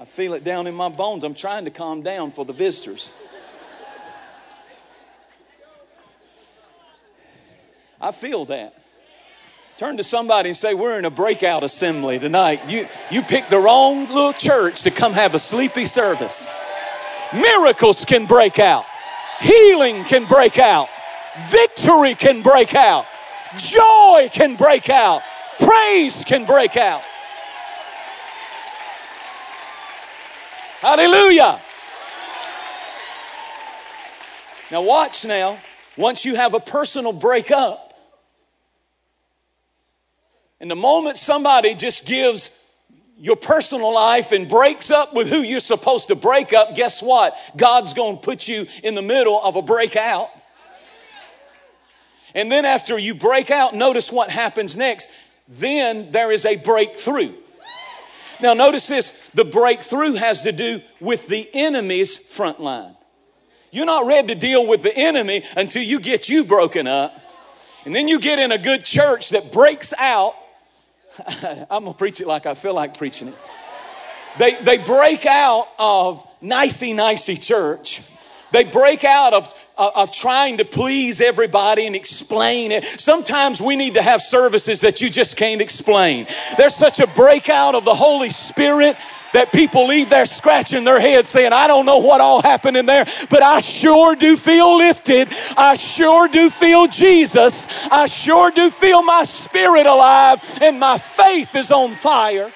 I 0.00 0.04
feel 0.04 0.34
it 0.34 0.42
down 0.42 0.66
in 0.66 0.74
my 0.74 0.88
bones. 0.88 1.22
I'm 1.22 1.34
trying 1.34 1.64
to 1.66 1.70
calm 1.70 2.02
down 2.02 2.32
for 2.32 2.44
the 2.44 2.52
visitors. 2.52 3.12
I 8.04 8.12
feel 8.12 8.44
that. 8.46 8.74
Turn 9.78 9.96
to 9.96 10.04
somebody 10.04 10.50
and 10.50 10.56
say, 10.56 10.74
We're 10.74 10.98
in 10.98 11.06
a 11.06 11.10
breakout 11.10 11.64
assembly 11.64 12.18
tonight. 12.18 12.68
You, 12.68 12.86
you 13.10 13.22
picked 13.22 13.48
the 13.48 13.58
wrong 13.58 14.06
little 14.08 14.34
church 14.34 14.82
to 14.82 14.90
come 14.90 15.14
have 15.14 15.34
a 15.34 15.38
sleepy 15.38 15.86
service. 15.86 16.52
Miracles 17.32 18.04
can 18.04 18.26
break 18.26 18.58
out, 18.58 18.84
healing 19.40 20.04
can 20.04 20.26
break 20.26 20.58
out, 20.58 20.90
victory 21.48 22.14
can 22.14 22.42
break 22.42 22.74
out, 22.74 23.06
joy 23.56 24.28
can 24.30 24.56
break 24.56 24.90
out, 24.90 25.22
praise 25.58 26.26
can 26.26 26.44
break 26.44 26.76
out. 26.76 27.00
Hallelujah. 30.80 31.58
Now, 34.70 34.82
watch 34.82 35.24
now. 35.24 35.58
Once 35.96 36.24
you 36.24 36.34
have 36.34 36.54
a 36.54 36.60
personal 36.60 37.12
breakup, 37.12 37.83
and 40.64 40.70
the 40.70 40.76
moment 40.76 41.18
somebody 41.18 41.74
just 41.74 42.06
gives 42.06 42.50
your 43.18 43.36
personal 43.36 43.92
life 43.92 44.32
and 44.32 44.48
breaks 44.48 44.90
up 44.90 45.12
with 45.12 45.28
who 45.28 45.42
you're 45.42 45.60
supposed 45.60 46.08
to 46.08 46.14
break 46.14 46.54
up, 46.54 46.74
guess 46.74 47.02
what? 47.02 47.36
God's 47.54 47.92
going 47.92 48.16
to 48.16 48.22
put 48.22 48.48
you 48.48 48.66
in 48.82 48.94
the 48.94 49.02
middle 49.02 49.38
of 49.42 49.56
a 49.56 49.60
breakout. 49.60 50.30
And 52.34 52.50
then 52.50 52.64
after 52.64 52.98
you 52.98 53.14
break 53.14 53.50
out, 53.50 53.74
notice 53.74 54.10
what 54.10 54.30
happens 54.30 54.74
next. 54.74 55.10
Then 55.48 56.10
there 56.12 56.32
is 56.32 56.46
a 56.46 56.56
breakthrough. 56.56 57.34
Now, 58.40 58.54
notice 58.54 58.86
this 58.86 59.12
the 59.34 59.44
breakthrough 59.44 60.14
has 60.14 60.44
to 60.44 60.52
do 60.52 60.80
with 60.98 61.28
the 61.28 61.46
enemy's 61.52 62.16
front 62.16 62.58
line. 62.58 62.96
You're 63.70 63.84
not 63.84 64.06
ready 64.06 64.28
to 64.28 64.34
deal 64.34 64.66
with 64.66 64.82
the 64.82 64.96
enemy 64.96 65.44
until 65.58 65.82
you 65.82 66.00
get 66.00 66.30
you 66.30 66.42
broken 66.42 66.86
up. 66.86 67.20
And 67.84 67.94
then 67.94 68.08
you 68.08 68.18
get 68.18 68.38
in 68.38 68.50
a 68.50 68.56
good 68.56 68.82
church 68.82 69.28
that 69.28 69.52
breaks 69.52 69.92
out. 69.98 70.36
I'm 71.26 71.84
going 71.84 71.92
to 71.92 71.92
preach 71.94 72.20
it 72.20 72.26
like 72.26 72.46
I 72.46 72.54
feel 72.54 72.74
like 72.74 72.96
preaching 72.96 73.28
it. 73.28 73.34
They, 74.38 74.54
they 74.62 74.78
break 74.78 75.26
out 75.26 75.68
of 75.78 76.26
nicey 76.40 76.92
nicey 76.92 77.36
church. 77.36 78.02
They 78.52 78.64
break 78.64 79.04
out 79.04 79.32
of, 79.32 79.54
of, 79.76 80.12
trying 80.12 80.58
to 80.58 80.64
please 80.64 81.20
everybody 81.20 81.86
and 81.86 81.96
explain 81.96 82.72
it. 82.72 82.84
Sometimes 82.84 83.60
we 83.60 83.76
need 83.76 83.94
to 83.94 84.02
have 84.02 84.22
services 84.22 84.80
that 84.82 85.00
you 85.00 85.10
just 85.10 85.36
can't 85.36 85.60
explain. 85.60 86.26
There's 86.56 86.74
such 86.74 87.00
a 87.00 87.06
breakout 87.06 87.74
of 87.74 87.84
the 87.84 87.94
Holy 87.94 88.30
Spirit 88.30 88.96
that 89.32 89.50
people 89.52 89.88
leave 89.88 90.10
there 90.10 90.26
scratching 90.26 90.84
their 90.84 91.00
heads 91.00 91.28
saying, 91.28 91.52
I 91.52 91.66
don't 91.66 91.86
know 91.86 91.98
what 91.98 92.20
all 92.20 92.40
happened 92.40 92.76
in 92.76 92.86
there, 92.86 93.04
but 93.28 93.42
I 93.42 93.60
sure 93.60 94.14
do 94.14 94.36
feel 94.36 94.78
lifted. 94.78 95.28
I 95.56 95.74
sure 95.74 96.28
do 96.28 96.50
feel 96.50 96.86
Jesus. 96.86 97.66
I 97.90 98.06
sure 98.06 98.52
do 98.52 98.70
feel 98.70 99.02
my 99.02 99.24
spirit 99.24 99.86
alive 99.86 100.40
and 100.62 100.78
my 100.78 100.98
faith 100.98 101.56
is 101.56 101.72
on 101.72 101.94
fire. 101.94 102.52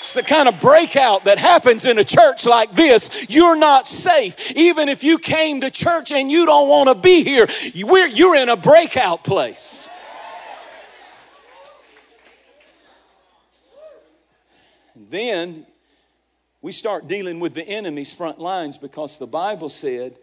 It's 0.00 0.14
the 0.14 0.22
kind 0.22 0.48
of 0.48 0.58
breakout 0.62 1.26
that 1.26 1.36
happens 1.36 1.84
in 1.84 1.98
a 1.98 2.04
church 2.04 2.46
like 2.46 2.72
this. 2.72 3.26
You're 3.28 3.54
not 3.54 3.86
safe. 3.86 4.50
Even 4.52 4.88
if 4.88 5.04
you 5.04 5.18
came 5.18 5.60
to 5.60 5.70
church 5.70 6.10
and 6.10 6.30
you 6.30 6.46
don't 6.46 6.70
want 6.70 6.88
to 6.88 6.94
be 6.94 7.22
here, 7.22 7.46
you're 7.74 8.34
in 8.34 8.48
a 8.48 8.56
breakout 8.56 9.24
place. 9.24 9.86
And 14.94 15.10
then 15.10 15.66
we 16.62 16.72
start 16.72 17.06
dealing 17.06 17.38
with 17.38 17.52
the 17.52 17.68
enemy's 17.68 18.14
front 18.14 18.38
lines 18.38 18.78
because 18.78 19.18
the 19.18 19.26
Bible 19.26 19.68
said 19.68 20.16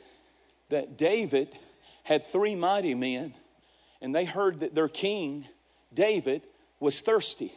that 0.70 0.98
David 0.98 1.56
had 2.02 2.24
three 2.24 2.56
mighty 2.56 2.96
men 2.96 3.36
and 4.02 4.16
they 4.16 4.26
heard 4.26 4.62
that 4.62 4.74
their 4.74 4.90
king, 4.90 5.46
David, 5.94 6.42
was 6.80 7.00
thirsty 7.00 7.54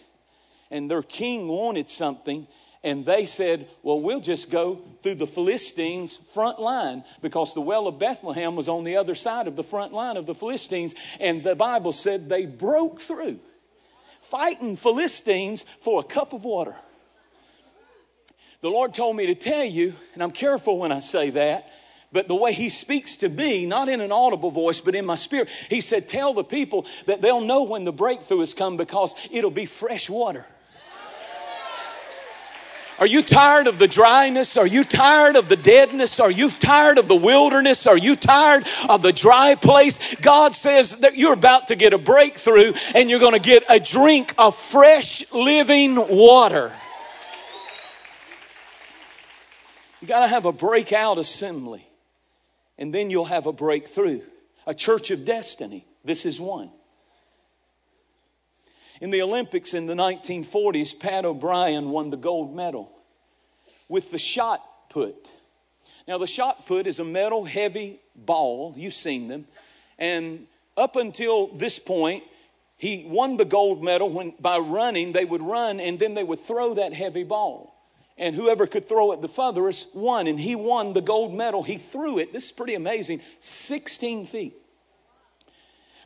and 0.70 0.90
their 0.90 1.02
king 1.02 1.48
wanted 1.48 1.90
something 1.90 2.46
and 2.82 3.04
they 3.04 3.26
said, 3.26 3.68
Well, 3.82 4.00
we'll 4.00 4.20
just 4.20 4.50
go 4.50 4.82
through 5.02 5.16
the 5.16 5.26
Philistines' 5.26 6.16
front 6.16 6.58
line 6.58 7.04
because 7.20 7.52
the 7.52 7.60
well 7.60 7.86
of 7.86 7.98
Bethlehem 7.98 8.56
was 8.56 8.68
on 8.68 8.84
the 8.84 8.96
other 8.96 9.14
side 9.14 9.46
of 9.46 9.56
the 9.56 9.62
front 9.62 9.92
line 9.92 10.16
of 10.16 10.26
the 10.26 10.34
Philistines. 10.34 10.94
And 11.18 11.42
the 11.42 11.54
Bible 11.54 11.92
said 11.92 12.28
they 12.28 12.46
broke 12.46 13.00
through, 13.00 13.38
fighting 14.20 14.76
Philistines 14.76 15.64
for 15.80 16.00
a 16.00 16.04
cup 16.04 16.32
of 16.32 16.44
water. 16.44 16.74
The 18.62 18.70
Lord 18.70 18.94
told 18.94 19.16
me 19.16 19.26
to 19.26 19.34
tell 19.34 19.64
you, 19.64 19.94
and 20.14 20.22
I'm 20.22 20.30
careful 20.30 20.78
when 20.78 20.92
I 20.92 20.98
say 20.98 21.30
that, 21.30 21.70
but 22.12 22.28
the 22.28 22.34
way 22.34 22.54
He 22.54 22.70
speaks 22.70 23.18
to 23.18 23.28
me, 23.28 23.66
not 23.66 23.90
in 23.90 24.00
an 24.00 24.10
audible 24.10 24.50
voice, 24.50 24.80
but 24.80 24.94
in 24.94 25.04
my 25.04 25.16
spirit, 25.16 25.50
He 25.68 25.82
said, 25.82 26.08
Tell 26.08 26.32
the 26.32 26.44
people 26.44 26.86
that 27.04 27.20
they'll 27.20 27.42
know 27.42 27.64
when 27.64 27.84
the 27.84 27.92
breakthrough 27.92 28.40
has 28.40 28.54
come 28.54 28.78
because 28.78 29.14
it'll 29.30 29.50
be 29.50 29.66
fresh 29.66 30.08
water. 30.08 30.46
Are 33.00 33.06
you 33.06 33.22
tired 33.22 33.66
of 33.66 33.78
the 33.78 33.88
dryness? 33.88 34.58
Are 34.58 34.66
you 34.66 34.84
tired 34.84 35.34
of 35.36 35.48
the 35.48 35.56
deadness? 35.56 36.20
Are 36.20 36.30
you 36.30 36.50
tired 36.50 36.98
of 36.98 37.08
the 37.08 37.16
wilderness? 37.16 37.86
Are 37.86 37.96
you 37.96 38.14
tired 38.14 38.68
of 38.90 39.00
the 39.00 39.10
dry 39.12 39.54
place? 39.54 40.14
God 40.16 40.54
says 40.54 40.96
that 40.96 41.16
you're 41.16 41.32
about 41.32 41.68
to 41.68 41.76
get 41.76 41.94
a 41.94 41.98
breakthrough 41.98 42.74
and 42.94 43.08
you're 43.08 43.18
going 43.18 43.32
to 43.32 43.38
get 43.38 43.64
a 43.70 43.80
drink 43.80 44.34
of 44.36 44.54
fresh 44.54 45.24
living 45.32 45.96
water. 45.96 46.72
You 50.02 50.06
got 50.06 50.20
to 50.20 50.28
have 50.28 50.44
a 50.44 50.52
breakout 50.52 51.16
assembly 51.16 51.88
and 52.76 52.94
then 52.94 53.08
you'll 53.08 53.24
have 53.24 53.46
a 53.46 53.52
breakthrough. 53.52 54.20
A 54.66 54.74
church 54.74 55.10
of 55.10 55.24
destiny. 55.24 55.86
This 56.04 56.26
is 56.26 56.38
one. 56.38 56.70
In 59.00 59.10
the 59.10 59.22
Olympics 59.22 59.72
in 59.72 59.86
the 59.86 59.94
1940s, 59.94 60.98
Pat 60.98 61.24
O'Brien 61.24 61.90
won 61.90 62.10
the 62.10 62.18
gold 62.18 62.54
medal 62.54 62.92
with 63.88 64.10
the 64.10 64.18
shot 64.18 64.62
put. 64.90 65.30
Now, 66.06 66.18
the 66.18 66.26
shot 66.26 66.66
put 66.66 66.86
is 66.86 66.98
a 66.98 67.04
metal 67.04 67.44
heavy 67.44 68.00
ball. 68.14 68.74
You've 68.76 68.94
seen 68.94 69.28
them. 69.28 69.46
And 69.98 70.46
up 70.76 70.96
until 70.96 71.48
this 71.48 71.78
point, 71.78 72.24
he 72.76 73.04
won 73.06 73.36
the 73.36 73.44
gold 73.44 73.82
medal 73.82 74.10
when 74.10 74.34
by 74.40 74.58
running, 74.58 75.12
they 75.12 75.24
would 75.24 75.42
run 75.42 75.80
and 75.80 75.98
then 75.98 76.14
they 76.14 76.24
would 76.24 76.40
throw 76.40 76.74
that 76.74 76.92
heavy 76.92 77.24
ball. 77.24 77.74
And 78.18 78.34
whoever 78.34 78.66
could 78.66 78.86
throw 78.86 79.12
it 79.12 79.22
the 79.22 79.28
furthest 79.28 79.94
won. 79.94 80.26
And 80.26 80.38
he 80.38 80.56
won 80.56 80.92
the 80.92 81.00
gold 81.00 81.32
medal. 81.32 81.62
He 81.62 81.78
threw 81.78 82.18
it, 82.18 82.32
this 82.32 82.46
is 82.46 82.52
pretty 82.52 82.74
amazing, 82.74 83.20
16 83.40 84.26
feet. 84.26 84.54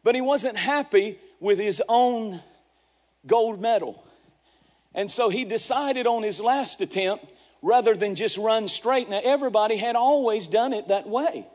But 0.04 0.14
he 0.14 0.20
wasn't 0.20 0.56
happy 0.56 1.18
with 1.40 1.58
his 1.58 1.82
own 1.88 2.40
gold 3.26 3.60
medal. 3.60 4.04
And 4.94 5.10
so 5.10 5.28
he 5.28 5.44
decided 5.44 6.06
on 6.06 6.22
his 6.22 6.40
last 6.40 6.80
attempt 6.80 7.26
rather 7.62 7.94
than 7.94 8.14
just 8.14 8.36
run 8.38 8.68
straight. 8.68 9.08
Now, 9.08 9.20
everybody 9.22 9.76
had 9.76 9.96
always 9.96 10.46
done 10.46 10.72
it 10.72 10.88
that 10.88 11.08
way. 11.08 11.46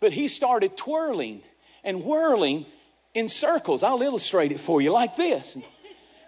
But 0.00 0.12
he 0.12 0.28
started 0.28 0.76
twirling 0.76 1.42
and 1.84 2.02
whirling 2.02 2.66
in 3.12 3.28
circles. 3.28 3.82
I'll 3.82 4.02
illustrate 4.02 4.52
it 4.52 4.60
for 4.60 4.80
you 4.80 4.92
like 4.92 5.16
this. 5.16 5.56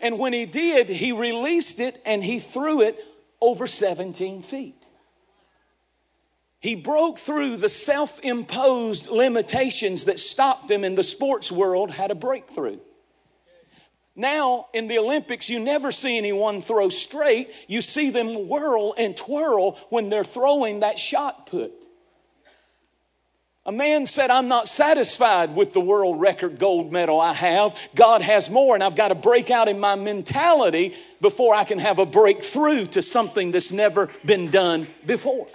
And 0.00 0.18
when 0.18 0.32
he 0.32 0.46
did, 0.46 0.88
he 0.88 1.12
released 1.12 1.80
it 1.80 2.00
and 2.04 2.22
he 2.22 2.38
threw 2.38 2.82
it 2.82 3.02
over 3.40 3.66
17 3.66 4.42
feet. 4.42 4.82
He 6.60 6.74
broke 6.74 7.18
through 7.18 7.58
the 7.58 7.68
self 7.68 8.18
imposed 8.20 9.08
limitations 9.08 10.04
that 10.04 10.18
stopped 10.18 10.70
him 10.70 10.84
in 10.84 10.94
the 10.94 11.02
sports 11.02 11.52
world, 11.52 11.90
had 11.90 12.10
a 12.10 12.14
breakthrough. 12.14 12.78
Now, 14.16 14.66
in 14.72 14.88
the 14.88 14.98
Olympics, 14.98 15.50
you 15.50 15.60
never 15.60 15.92
see 15.92 16.16
anyone 16.16 16.62
throw 16.62 16.88
straight. 16.88 17.52
You 17.68 17.82
see 17.82 18.08
them 18.08 18.48
whirl 18.48 18.94
and 18.96 19.14
twirl 19.14 19.72
when 19.90 20.08
they're 20.08 20.24
throwing 20.24 20.80
that 20.80 20.98
shot 20.98 21.46
put. 21.46 21.72
A 23.66 23.72
man 23.72 24.06
said, 24.06 24.30
I'm 24.30 24.48
not 24.48 24.68
satisfied 24.68 25.54
with 25.54 25.72
the 25.72 25.80
world 25.80 26.20
record 26.20 26.58
gold 26.58 26.92
medal 26.92 27.20
I 27.20 27.34
have. 27.34 27.76
God 27.94 28.22
has 28.22 28.48
more, 28.48 28.74
and 28.74 28.82
I've 28.82 28.94
got 28.94 29.08
to 29.08 29.16
break 29.16 29.50
out 29.50 29.68
in 29.68 29.80
my 29.80 29.96
mentality 29.96 30.94
before 31.20 31.52
I 31.52 31.64
can 31.64 31.80
have 31.80 31.98
a 31.98 32.06
breakthrough 32.06 32.86
to 32.86 33.02
something 33.02 33.50
that's 33.50 33.72
never 33.72 34.08
been 34.24 34.50
done 34.52 34.86
before. 35.04 35.48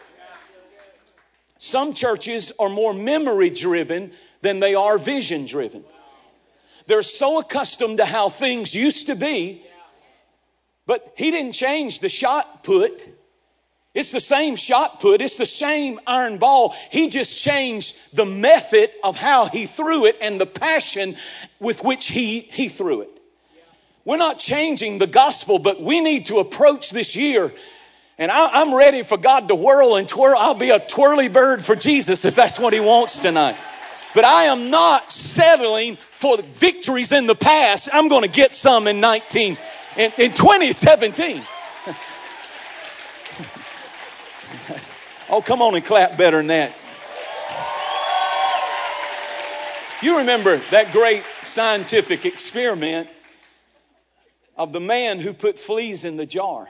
Some 1.58 1.94
churches 1.94 2.52
are 2.60 2.70
more 2.70 2.94
memory 2.94 3.50
driven 3.50 4.12
than 4.42 4.60
they 4.60 4.76
are 4.76 4.98
vision 4.98 5.46
driven. 5.46 5.86
They're 6.88 7.02
so 7.02 7.40
accustomed 7.40 7.98
to 7.98 8.06
how 8.06 8.30
things 8.30 8.74
used 8.76 9.08
to 9.08 9.16
be, 9.16 9.64
but 10.86 11.14
he 11.16 11.32
didn't 11.32 11.54
change 11.54 12.00
the 12.00 12.10
shot 12.10 12.64
put. 12.64 13.02
It's 13.94 14.12
the 14.12 14.22
same 14.22 14.56
shot 14.56 15.00
put, 15.00 15.22
it's 15.22 15.36
the 15.36 15.46
same 15.46 16.00
iron 16.08 16.38
ball. 16.38 16.74
He 16.92 17.10
just 17.10 17.38
changed 17.38 17.96
the 18.14 18.26
method 18.26 18.92
of 19.04 19.18
how 19.18 19.48
he 19.48 19.66
threw 19.66 20.06
it 20.06 20.18
and 20.22 20.40
the 20.40 20.46
passion 20.46 21.18
with 21.60 21.84
which 21.84 22.08
he, 22.08 22.42
he 22.52 22.70
threw 22.70 23.02
it. 23.02 23.10
We're 24.06 24.18
not 24.18 24.40
changing 24.40 24.98
the 24.98 25.08
gospel, 25.08 25.60
but 25.60 25.82
we 25.82 26.00
need 26.00 26.28
to 26.28 26.40
approach 26.40 26.90
this 26.90 27.16
year. 27.16 27.54
And 28.18 28.32
I, 28.32 28.62
am 28.62 28.74
ready 28.74 29.04
for 29.04 29.18
God 29.18 29.48
to 29.48 29.56
whirl 29.56 29.96
and 29.96 30.08
twirl. 30.08 30.38
I'll 30.38 30.54
be 30.54 30.70
a 30.70 30.80
twirly 30.80 31.28
bird 31.28 31.64
for 31.64 31.76
Jesus 31.76 32.24
if 32.26 32.36
that's 32.36 32.60
what 32.60 32.74
he 32.74 32.80
wants 32.80 33.22
tonight. 33.22 33.58
But 34.14 34.26
I 34.26 34.44
am 34.46 34.70
not 34.70 35.12
settling 35.12 35.96
for 35.96 36.42
victories 36.42 37.12
in 37.12 37.28
the 37.28 37.36
past. 37.36 37.90
I'm 37.94 38.08
going 38.08 38.24
to 38.24 38.28
get 38.28 38.54
some 38.54 38.88
in 38.88 39.00
19 39.00 39.58
in, 39.98 40.12
in 40.18 40.34
2017. 40.34 41.42
oh, 45.30 45.42
come 45.42 45.62
on 45.62 45.76
and 45.76 45.86
clap 45.86 46.18
better 46.18 46.38
than 46.38 46.48
that. 46.48 46.74
You 50.02 50.18
remember 50.18 50.58
that 50.72 50.92
great 50.92 51.24
scientific 51.42 52.26
experiment 52.26 53.08
of 54.58 54.74
the 54.74 54.80
man 54.80 55.20
who 55.20 55.32
put 55.32 55.60
fleas 55.60 56.06
in 56.06 56.18
the 56.18 56.26
jar. 56.26 56.68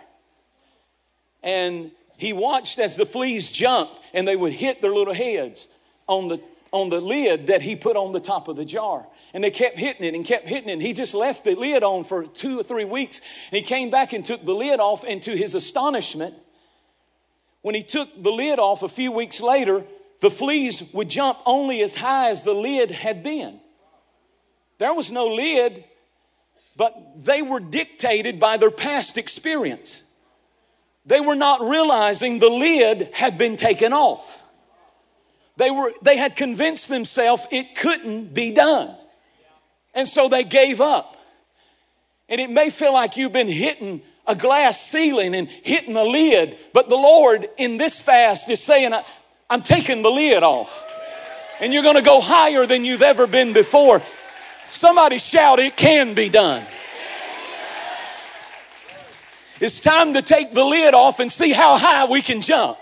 And 1.42 1.92
he 2.18 2.34
watched 2.34 2.78
as 2.78 2.98
the 2.98 3.06
fleas 3.06 3.50
jumped 3.52 4.00
and 4.14 4.28
they 4.28 4.36
would 4.36 4.54
hit 4.54 4.82
their 4.82 4.94
little 4.94 5.14
heads 5.14 5.68
on 6.08 6.28
the 6.28 6.42
on 6.72 6.90
the 6.90 7.02
lid 7.02 7.48
that 7.48 7.62
he 7.62 7.76
put 7.76 7.96
on 7.96 8.14
the 8.14 8.20
top 8.20 8.48
of 8.48 8.56
the 8.56 8.66
jar. 8.66 9.06
And 9.34 9.44
they 9.44 9.52
kept 9.52 9.78
hitting 9.78 10.06
it 10.06 10.16
and 10.16 10.26
kept 10.26 10.48
hitting 10.48 10.70
it. 10.70 10.74
And 10.74 10.82
he 10.82 10.94
just 10.94 11.14
left 11.14 11.44
the 11.44 11.56
lid 11.56 11.84
on 11.84 12.04
for 12.04 12.26
two 12.26 12.60
or 12.60 12.64
three 12.64 12.86
weeks. 12.86 13.20
And 13.52 13.58
he 13.58 13.62
came 13.62 13.90
back 13.90 14.14
and 14.14 14.26
took 14.26 14.44
the 14.46 14.56
lid 14.56 14.80
off. 14.80 15.04
And 15.04 15.22
to 15.24 15.36
his 15.36 15.56
astonishment, 15.56 16.36
when 17.62 17.76
he 17.76 17.84
took 17.84 18.10
the 18.22 18.32
lid 18.32 18.60
off 18.60 18.84
a 18.84 18.90
few 18.90 19.12
weeks 19.12 19.42
later, 19.42 19.84
the 20.22 20.32
fleas 20.32 20.94
would 20.94 21.10
jump 21.10 21.40
only 21.46 21.82
as 21.82 21.96
high 21.96 22.30
as 22.30 22.44
the 22.44 22.54
lid 22.54 22.92
had 22.92 23.24
been. 23.24 23.60
There 24.78 24.94
was 24.94 25.12
no 25.12 25.28
lid 25.28 25.86
but 26.76 26.96
they 27.16 27.42
were 27.42 27.60
dictated 27.60 28.40
by 28.40 28.58
their 28.58 28.72
past 28.72 29.18
experience. 29.18 30.04
They 31.06 31.20
were 31.20 31.36
not 31.36 31.62
realizing 31.62 32.40
the 32.40 32.50
lid 32.50 33.10
had 33.14 33.38
been 33.38 33.58
taken 33.58 33.94
off. 33.94 34.41
They, 35.62 35.70
were, 35.70 35.94
they 36.02 36.18
had 36.18 36.36
convinced 36.36 36.90
themselves 36.90 37.46
it 37.52 37.76
couldn't 37.76 38.34
be 38.34 38.50
done. 38.50 38.96
And 39.94 40.08
so 40.08 40.28
they 40.28 40.44
gave 40.44 40.82
up. 40.82 41.18
And 42.28 42.42
it 42.42 42.50
may 42.50 42.72
feel 42.72 42.94
like 42.94 43.16
you've 43.16 43.32
been 43.32 43.48
hitting 43.48 44.02
a 44.26 44.34
glass 44.34 44.82
ceiling 44.82 45.36
and 45.36 45.48
hitting 45.48 45.94
the 45.94 46.04
lid, 46.04 46.58
but 46.74 46.90
the 46.90 46.96
Lord 46.96 47.48
in 47.60 47.78
this 47.78 48.02
fast 48.02 48.50
is 48.50 48.60
saying, 48.60 48.92
I'm 49.52 49.62
taking 49.62 50.02
the 50.02 50.10
lid 50.10 50.42
off. 50.42 50.84
And 51.60 51.72
you're 51.72 51.84
going 51.84 51.96
to 51.96 52.02
go 52.02 52.22
higher 52.22 52.66
than 52.66 52.84
you've 52.84 53.04
ever 53.04 53.28
been 53.28 53.54
before. 53.54 54.02
Somebody 54.72 55.20
shout, 55.20 55.60
It 55.60 55.78
can 55.78 56.16
be 56.16 56.30
done. 56.30 56.66
It's 59.60 59.80
time 59.80 60.16
to 60.16 60.24
take 60.24 60.56
the 60.56 60.66
lid 60.66 60.96
off 60.96 61.20
and 61.20 61.32
see 61.32 61.52
how 61.52 61.78
high 61.78 62.06
we 62.06 62.24
can 62.24 62.42
jump. 62.42 62.80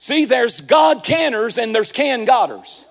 See, 0.00 0.24
there's 0.24 0.62
God 0.62 1.04
canners 1.04 1.58
and 1.58 1.74
there's 1.74 1.92
can 1.92 2.24
Godders. 2.24 2.86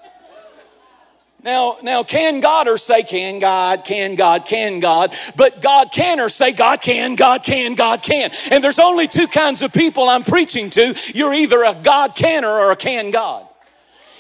Now, 1.44 1.78
now, 1.82 2.04
can 2.04 2.40
Godders 2.40 2.84
say, 2.84 3.02
can 3.02 3.40
God, 3.40 3.84
can 3.84 4.14
God, 4.14 4.46
can 4.46 4.80
God? 4.80 5.16
But 5.36 5.60
God 5.60 5.92
canners 5.92 6.36
say, 6.36 6.52
God 6.52 6.82
can, 6.82 7.16
God 7.16 7.44
can, 7.44 7.74
God 7.74 8.04
can. 8.04 8.30
And 8.52 8.64
there's 8.64 8.78
only 8.78 9.08
two 9.08 9.28
kinds 9.28 9.64
of 9.64 9.74
people 9.74 10.08
I'm 10.08 10.24
preaching 10.24 10.70
to. 10.72 10.94
You're 11.16 11.34
either 11.34 11.64
a 11.64 11.74
God 11.74 12.14
canner 12.14 12.48
or 12.48 12.72
a 12.72 12.76
can 12.76 13.10
God. 13.10 13.48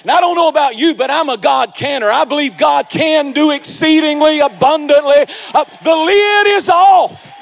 And 0.01 0.10
I 0.10 0.19
don't 0.19 0.36
know 0.36 0.48
about 0.48 0.75
you, 0.75 0.96
but 0.96 1.12
I'm 1.12 1.29
a 1.29 1.38
God 1.38 1.75
canner. 1.75 2.10
I 2.10 2.25
believe 2.25 2.58
God 2.58 2.89
can 2.89 3.34
do 3.34 3.51
exceedingly 3.51 4.39
abundantly. 4.39 5.27
Uh, 5.53 5.65
the 5.84 5.96
lid 5.96 6.48
is 6.48 6.69
off. 6.69 7.38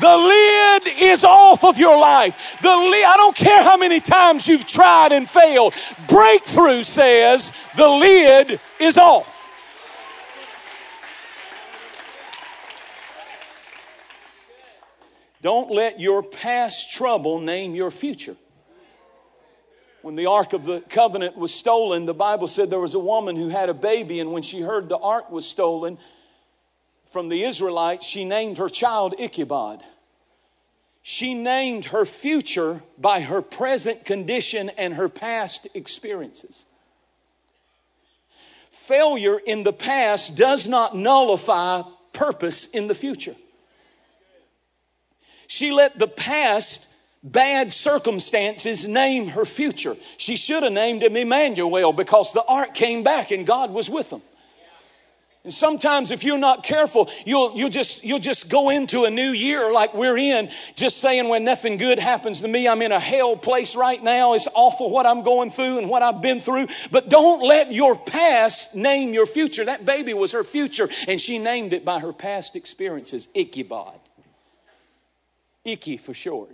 The 0.00 0.16
lid 0.16 0.86
is 0.86 1.22
off 1.22 1.64
of 1.64 1.78
your 1.78 1.98
life. 1.98 2.56
The 2.60 2.76
lid, 2.76 3.04
I 3.04 3.16
don't 3.16 3.36
care 3.36 3.62
how 3.62 3.76
many 3.76 4.00
times 4.00 4.48
you've 4.48 4.66
tried 4.66 5.12
and 5.12 5.28
failed. 5.28 5.74
Breakthrough 6.08 6.82
says 6.82 7.52
the 7.76 7.88
lid 7.88 8.60
is 8.80 8.98
off. 8.98 9.42
Don't 15.42 15.70
let 15.70 16.00
your 16.00 16.22
past 16.22 16.90
trouble 16.90 17.38
name 17.38 17.74
your 17.74 17.90
future. 17.90 18.34
When 20.00 20.16
the 20.16 20.26
Ark 20.26 20.54
of 20.54 20.64
the 20.64 20.80
Covenant 20.80 21.36
was 21.36 21.52
stolen, 21.52 22.06
the 22.06 22.14
Bible 22.14 22.48
said 22.48 22.70
there 22.70 22.80
was 22.80 22.94
a 22.94 22.98
woman 22.98 23.36
who 23.36 23.48
had 23.50 23.68
a 23.68 23.74
baby, 23.74 24.20
and 24.20 24.32
when 24.32 24.42
she 24.42 24.60
heard 24.60 24.88
the 24.88 24.98
Ark 24.98 25.30
was 25.30 25.46
stolen, 25.46 25.98
from 27.14 27.28
the 27.28 27.44
Israelites, 27.44 28.04
she 28.04 28.24
named 28.24 28.58
her 28.58 28.68
child 28.68 29.14
Ichabod. 29.20 29.84
She 31.00 31.32
named 31.32 31.84
her 31.86 32.04
future 32.04 32.82
by 32.98 33.20
her 33.20 33.40
present 33.40 34.04
condition 34.04 34.68
and 34.70 34.94
her 34.94 35.08
past 35.08 35.68
experiences. 35.74 36.66
Failure 38.68 39.38
in 39.38 39.62
the 39.62 39.72
past 39.72 40.34
does 40.34 40.66
not 40.66 40.96
nullify 40.96 41.82
purpose 42.12 42.66
in 42.66 42.88
the 42.88 42.96
future. 42.96 43.36
She 45.46 45.70
let 45.70 45.96
the 45.96 46.08
past 46.08 46.88
bad 47.22 47.72
circumstances 47.72 48.88
name 48.88 49.28
her 49.28 49.44
future. 49.44 49.96
She 50.16 50.34
should 50.34 50.64
have 50.64 50.72
named 50.72 51.04
him 51.04 51.14
Emmanuel 51.14 51.92
because 51.92 52.32
the 52.32 52.44
ark 52.44 52.74
came 52.74 53.04
back 53.04 53.30
and 53.30 53.46
God 53.46 53.70
was 53.70 53.88
with 53.88 54.10
them. 54.10 54.22
And 55.44 55.52
sometimes 55.52 56.10
if 56.10 56.24
you're 56.24 56.38
not 56.38 56.62
careful, 56.62 57.10
you'll, 57.26 57.54
you'll, 57.54 57.68
just, 57.68 58.02
you'll 58.02 58.18
just 58.18 58.48
go 58.48 58.70
into 58.70 59.04
a 59.04 59.10
new 59.10 59.30
year 59.30 59.70
like 59.70 59.92
we're 59.92 60.16
in, 60.16 60.50
just 60.74 60.96
saying 60.98 61.28
when 61.28 61.44
nothing 61.44 61.76
good 61.76 61.98
happens 61.98 62.40
to 62.40 62.48
me, 62.48 62.66
I'm 62.66 62.80
in 62.80 62.92
a 62.92 62.98
hell 62.98 63.36
place 63.36 63.76
right 63.76 64.02
now. 64.02 64.32
It's 64.32 64.48
awful 64.54 64.88
what 64.88 65.04
I'm 65.04 65.22
going 65.22 65.50
through 65.50 65.78
and 65.78 65.90
what 65.90 66.02
I've 66.02 66.22
been 66.22 66.40
through. 66.40 66.68
But 66.90 67.10
don't 67.10 67.42
let 67.42 67.74
your 67.74 67.94
past 67.94 68.74
name 68.74 69.12
your 69.12 69.26
future. 69.26 69.66
That 69.66 69.84
baby 69.84 70.14
was 70.14 70.32
her 70.32 70.44
future, 70.44 70.88
and 71.06 71.20
she 71.20 71.38
named 71.38 71.74
it 71.74 71.84
by 71.84 72.00
her 72.00 72.14
past 72.14 72.56
experiences 72.56 73.28
Ichabod. 73.34 74.00
Icky 75.62 75.98
for 75.98 76.14
short. 76.14 76.52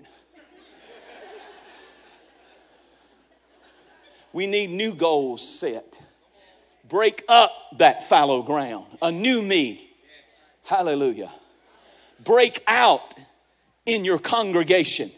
We 4.32 4.46
need 4.46 4.70
new 4.70 4.94
goals 4.94 5.48
set 5.48 5.94
break 6.90 7.24
up 7.28 7.52
that 7.78 8.08
fallow 8.08 8.42
ground. 8.42 8.86
A 9.00 9.10
new 9.10 9.40
me. 9.40 9.88
Hallelujah. 10.64 11.30
Break 12.22 12.62
out 12.66 13.14
in 13.86 14.04
your 14.04 14.18
congregation. 14.18 15.10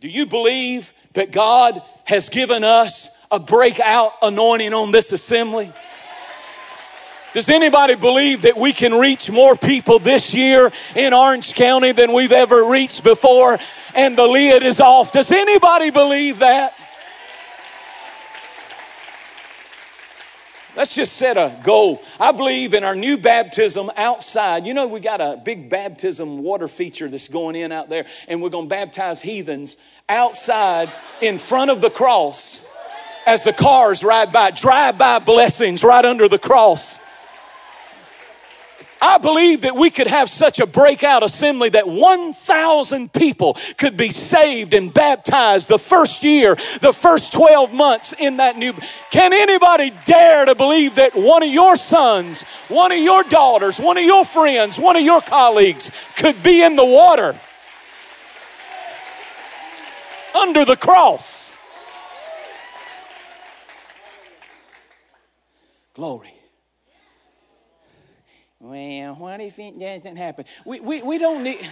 Do 0.00 0.08
you 0.08 0.26
believe 0.26 0.92
that 1.12 1.30
God 1.30 1.80
has 2.04 2.28
given 2.28 2.64
us 2.64 3.10
a 3.30 3.38
breakout 3.38 4.12
anointing 4.22 4.74
on 4.74 4.90
this 4.90 5.12
assembly? 5.12 5.72
Does 7.32 7.50
anybody 7.50 7.96
believe 7.96 8.42
that 8.42 8.56
we 8.56 8.72
can 8.72 8.94
reach 8.94 9.28
more 9.30 9.56
people 9.56 9.98
this 9.98 10.32
year 10.32 10.70
in 10.94 11.12
Orange 11.12 11.54
County 11.54 11.92
than 11.92 12.12
we've 12.12 12.32
ever 12.32 12.64
reached 12.64 13.02
before 13.02 13.58
and 13.94 14.16
the 14.16 14.26
lid 14.26 14.62
is 14.62 14.80
off? 14.80 15.10
Does 15.12 15.32
anybody 15.32 15.90
believe 15.90 16.38
that? 16.38 16.74
Let's 20.76 20.94
just 20.94 21.12
set 21.12 21.36
a 21.36 21.56
goal. 21.62 22.02
I 22.18 22.32
believe 22.32 22.74
in 22.74 22.82
our 22.82 22.96
new 22.96 23.16
baptism 23.16 23.90
outside. 23.96 24.66
You 24.66 24.74
know, 24.74 24.88
we 24.88 24.98
got 24.98 25.20
a 25.20 25.40
big 25.42 25.70
baptism 25.70 26.42
water 26.42 26.66
feature 26.66 27.08
that's 27.08 27.28
going 27.28 27.54
in 27.54 27.70
out 27.70 27.88
there, 27.88 28.06
and 28.26 28.42
we're 28.42 28.50
going 28.50 28.66
to 28.66 28.70
baptize 28.70 29.22
heathens 29.22 29.76
outside 30.08 30.92
in 31.20 31.38
front 31.38 31.70
of 31.70 31.80
the 31.80 31.90
cross 31.90 32.64
as 33.24 33.44
the 33.44 33.52
cars 33.52 34.02
ride 34.02 34.32
by. 34.32 34.50
Drive 34.50 34.98
by 34.98 35.20
blessings 35.20 35.84
right 35.84 36.04
under 36.04 36.28
the 36.28 36.40
cross. 36.40 36.98
I 39.04 39.18
believe 39.18 39.60
that 39.60 39.76
we 39.76 39.90
could 39.90 40.06
have 40.06 40.30
such 40.30 40.60
a 40.60 40.66
breakout 40.66 41.22
assembly 41.22 41.68
that 41.68 41.86
1,000 41.86 43.12
people 43.12 43.58
could 43.76 43.98
be 43.98 44.08
saved 44.08 44.72
and 44.72 44.94
baptized 44.94 45.68
the 45.68 45.78
first 45.78 46.24
year, 46.24 46.54
the 46.80 46.94
first 46.94 47.34
12 47.34 47.70
months 47.70 48.14
in 48.18 48.38
that 48.38 48.56
new. 48.56 48.72
Can 49.10 49.34
anybody 49.34 49.92
dare 50.06 50.46
to 50.46 50.54
believe 50.54 50.94
that 50.94 51.14
one 51.14 51.42
of 51.42 51.50
your 51.50 51.76
sons, 51.76 52.44
one 52.68 52.92
of 52.92 52.98
your 52.98 53.22
daughters, 53.24 53.78
one 53.78 53.98
of 53.98 54.04
your 54.04 54.24
friends, 54.24 54.78
one 54.78 54.96
of 54.96 55.02
your 55.02 55.20
colleagues 55.20 55.90
could 56.16 56.42
be 56.42 56.62
in 56.62 56.74
the 56.74 56.84
water 56.84 57.38
under 60.34 60.64
the 60.64 60.76
cross? 60.76 61.54
Glory. 65.92 66.34
Well, 68.64 69.16
what 69.16 69.42
if 69.42 69.58
it 69.58 69.78
doesn't 69.78 70.16
happen? 70.16 70.46
We, 70.64 70.80
we, 70.80 71.02
we 71.02 71.18
don't 71.18 71.42
need. 71.42 71.68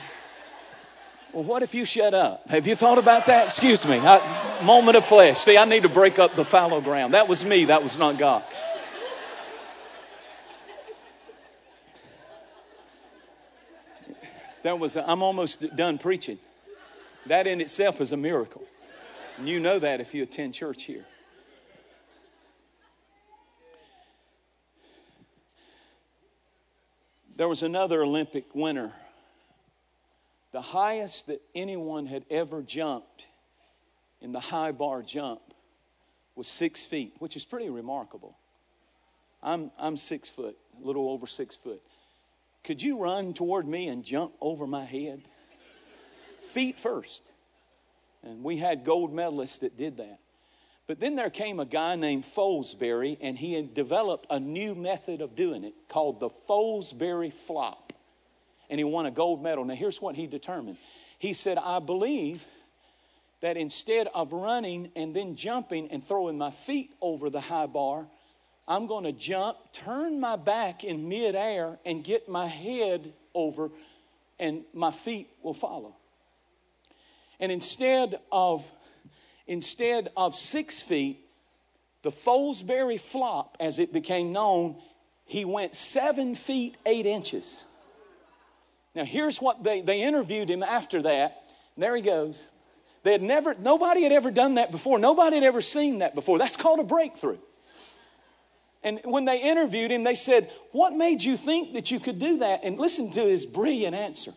Well, 1.33 1.43
what 1.43 1.63
if 1.63 1.75
you 1.75 1.87
shut 1.87 2.13
up? 2.13 2.47
Have 2.51 2.67
you 2.67 2.77
thought 2.77 2.99
about 2.99 3.25
that? 3.25 3.47
Excuse 3.47 3.87
me. 3.87 3.99
I, 3.99 4.63
moment 4.63 4.99
of 4.99 5.05
flesh. 5.07 5.39
See, 5.39 5.57
I 5.57 5.65
need 5.65 5.85
to 5.85 5.89
break 5.89 6.19
up 6.19 6.35
the 6.35 6.45
fallow 6.45 6.83
ground. 6.83 7.15
That 7.15 7.29
was 7.29 7.47
me, 7.47 7.65
that 7.65 7.83
was 7.83 7.97
not 7.97 8.19
God. 8.19 8.45
That 14.63 14.79
was, 14.79 14.99
I'm 14.99 15.23
almost 15.23 15.75
done 15.75 15.97
preaching. 15.97 16.39
That 17.25 17.47
in 17.47 17.63
itself 17.63 18.03
is 18.03 18.13
a 18.13 18.19
miracle. 18.19 18.67
And 19.39 19.49
you 19.49 19.61
know 19.61 19.79
that 19.79 20.03
if 20.03 20.13
you 20.13 20.25
attend 20.25 20.53
church 20.53 20.83
here. 20.83 21.07
There 27.43 27.49
was 27.49 27.65
another 27.65 28.05
Olympic 28.05 28.55
winner, 28.55 28.93
the 30.53 30.61
highest 30.61 31.27
that 31.27 31.43
anyone 31.57 32.07
had 32.07 32.25
ever 32.31 32.63
jumped 32.63 33.27
in 34.21 34.31
the 34.31 34.39
high 34.39 34.71
bar 34.71 35.03
jump 35.03 35.41
was 36.37 36.47
six 36.47 36.87
feet, 36.87 37.15
which 37.19 37.35
is 37.35 37.45
pretty 37.45 37.69
remarkable. 37.69 38.39
I'm, 39.43 39.73
I'm 39.77 39.97
six 39.97 40.29
foot, 40.29 40.57
a 40.81 40.87
little 40.87 41.11
over 41.11 41.27
six 41.27 41.57
foot. 41.57 41.83
Could 42.63 42.81
you 42.81 42.97
run 42.97 43.35
toward 43.35 43.67
me 43.67 43.89
and 43.89 44.05
jump 44.05 44.35
over 44.41 44.65
my 44.69 44.85
head? 44.85 45.23
Feet 46.53 46.79
first. 46.79 47.23
And 48.23 48.45
we 48.45 48.59
had 48.59 48.85
gold 48.85 49.13
medalists 49.13 49.59
that 49.63 49.77
did 49.77 49.97
that. 49.97 50.21
But 50.87 51.01
then 51.01 51.15
there 51.15 51.31
came 51.31 51.61
a 51.61 51.65
guy 51.65 51.97
named 51.97 52.25
Fosbury, 52.25 53.17
and 53.21 53.39
he 53.39 53.55
had 53.55 53.73
developed 53.73 54.27
a 54.31 54.41
new 54.41 54.75
method 54.75 55.21
of 55.21 55.37
doing 55.37 55.65
it 55.65 55.75
called 55.89 56.21
the 56.21 56.29
Fosbury 56.29 57.33
flop. 57.33 57.93
And 58.69 58.79
he 58.79 58.85
won 58.85 59.07
a 59.07 59.11
gold 59.11 59.43
medal. 59.43 59.65
Now, 59.65 59.75
here's 59.75 60.01
what 60.01 60.17
he 60.17 60.27
determined 60.27 60.79
he 61.19 61.35
said, 61.35 61.57
I 61.57 61.79
believe 61.79 62.45
that 63.43 63.57
instead 63.57 64.09
of 64.15 64.33
running 64.33 64.91
and 64.97 65.15
then 65.15 65.37
jumping 65.37 65.89
and 65.91 66.03
throwing 66.03 66.39
my 66.39 66.51
feet 66.51 66.93
over 67.01 67.31
the 67.31 67.41
high 67.41 67.67
bar, 67.67 68.07
I'm 68.67 68.87
going 68.87 69.05
to 69.05 69.13
jump, 69.13 69.59
turn 69.73 70.21
my 70.21 70.37
back 70.37 70.85
in 70.85 71.09
midair, 71.09 71.79
and 71.85 72.03
get 72.03 72.29
my 72.29 72.47
head 72.47 73.13
over, 73.35 73.71
and 74.39 74.63
my 74.73 74.93
feet 74.93 75.29
will 75.43 75.55
follow. 75.55 75.95
And 77.41 77.51
instead 77.53 78.19
of 78.31 78.71
instead 79.53 80.11
of 80.17 80.35
six 80.35 80.81
feet, 80.81 81.21
the 82.01 82.11
Fosbury 82.11 82.99
flop, 82.99 83.59
as 83.61 83.79
it 83.79 83.93
became 83.93 84.33
known, 84.33 84.77
he 85.27 85.45
went 85.45 85.75
seven 85.75 86.35
feet 86.35 86.77
eight 86.87 87.05
inches. 87.05 87.65
Now 88.95 89.05
here's 89.05 89.41
what 89.41 89.63
they, 89.63 89.83
they 89.83 90.03
interviewed 90.03 90.49
him 90.49 90.63
after 90.63 91.03
that. 91.03 91.43
There 91.77 91.95
he 91.95 92.01
goes. 92.01 92.49
They 93.03 93.13
had 93.13 93.23
never, 93.23 93.55
nobody 93.55 94.03
had 94.03 94.13
ever 94.13 94.31
done 94.31 94.55
that 94.55 94.71
before. 94.71 94.99
Nobody 94.99 95.37
had 95.37 95.45
ever 95.45 95.61
seen 95.61 95.99
that 95.99 96.15
before. 96.15 96.39
That's 96.39 96.57
called 96.57 96.81
a 96.81 96.85
breakthrough. 96.85 97.39
And 98.83 99.01
when 99.05 99.27
they 99.27 99.43
interviewed 99.43 99.91
him, 99.91 100.03
they 100.03 100.15
said, 100.15 100.51
What 100.73 100.95
made 100.95 101.23
you 101.23 101.37
think 101.37 101.75
that 101.75 101.91
you 101.91 102.01
could 102.01 102.19
do 102.19 102.39
that? 102.39 102.61
And 102.65 102.79
listen 102.79 103.11
to 103.13 103.21
his 103.21 103.45
brilliant 103.45 103.95
answer. 103.95 104.33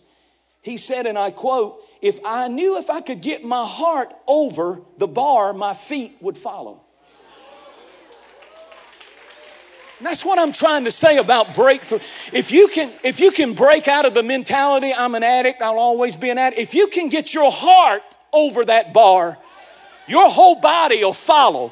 He 0.66 0.78
said, 0.78 1.06
and 1.06 1.16
I 1.16 1.30
quote, 1.30 1.80
If 2.02 2.20
I 2.26 2.48
knew 2.48 2.80
if 2.80 2.90
I 2.90 3.00
could 3.00 3.22
get 3.22 3.44
my 3.44 3.68
heart 3.68 4.12
over 4.26 4.82
the 4.98 5.06
bar, 5.06 5.54
my 5.54 5.76
feet 5.76 6.18
would 6.22 6.36
follow. 6.36 6.82
That's 10.02 10.26
what 10.26 10.40
I'm 10.40 10.52
trying 10.52 10.86
to 10.86 10.92
say 10.92 11.18
about 11.18 11.54
breakthrough. 11.54 12.00
If 12.34 12.52
you 12.52 12.68
can, 12.70 12.92
if 13.04 13.20
you 13.20 13.30
can 13.30 13.54
break 13.54 13.88
out 13.88 14.08
of 14.08 14.16
the 14.16 14.24
mentality, 14.24 14.92
I'm 14.92 15.14
an 15.14 15.22
addict, 15.22 15.62
I'll 15.62 15.78
always 15.78 16.16
be 16.16 16.32
an 16.32 16.40
addict. 16.40 16.60
If 16.60 16.74
you 16.74 16.88
can 16.88 17.10
get 17.10 17.32
your 17.32 17.52
heart 17.52 18.02
over 18.34 18.66
that 18.66 18.92
bar, 18.92 19.38
your 20.08 20.32
whole 20.32 20.56
body 20.56 21.04
will 21.04 21.14
follow. 21.14 21.72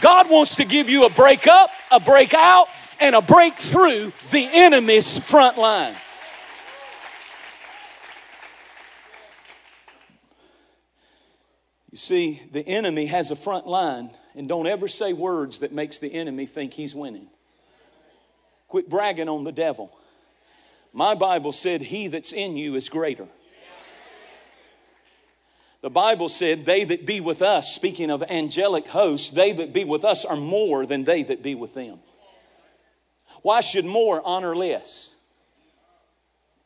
God 0.00 0.30
wants 0.30 0.54
to 0.56 0.64
give 0.64 0.88
you 0.88 1.04
a 1.04 1.10
break 1.10 1.48
up, 1.48 1.70
a 1.90 1.98
break 1.98 2.32
out, 2.32 2.68
and 3.00 3.16
a 3.16 3.22
breakthrough 3.22 4.12
the 4.30 4.48
enemy's 4.52 5.18
front 5.18 5.58
line. 5.58 5.96
You 11.94 11.98
see, 11.98 12.42
the 12.50 12.66
enemy 12.66 13.06
has 13.06 13.30
a 13.30 13.36
front 13.36 13.68
line, 13.68 14.10
and 14.34 14.48
don't 14.48 14.66
ever 14.66 14.88
say 14.88 15.12
words 15.12 15.60
that 15.60 15.70
makes 15.70 16.00
the 16.00 16.12
enemy 16.12 16.44
think 16.44 16.72
he's 16.72 16.92
winning. 16.92 17.28
Quit 18.66 18.90
bragging 18.90 19.28
on 19.28 19.44
the 19.44 19.52
devil. 19.52 19.96
My 20.92 21.14
Bible 21.14 21.52
said, 21.52 21.82
He 21.82 22.08
that's 22.08 22.32
in 22.32 22.56
you 22.56 22.74
is 22.74 22.88
greater. 22.88 23.28
The 25.82 25.90
Bible 25.90 26.28
said, 26.28 26.66
They 26.66 26.82
that 26.82 27.06
be 27.06 27.20
with 27.20 27.42
us, 27.42 27.72
speaking 27.72 28.10
of 28.10 28.24
angelic 28.24 28.88
hosts, 28.88 29.30
they 29.30 29.52
that 29.52 29.72
be 29.72 29.84
with 29.84 30.04
us 30.04 30.24
are 30.24 30.34
more 30.34 30.86
than 30.86 31.04
they 31.04 31.22
that 31.22 31.44
be 31.44 31.54
with 31.54 31.74
them. 31.74 32.00
Why 33.42 33.60
should 33.60 33.84
more 33.84 34.20
honor 34.24 34.56
less? 34.56 35.13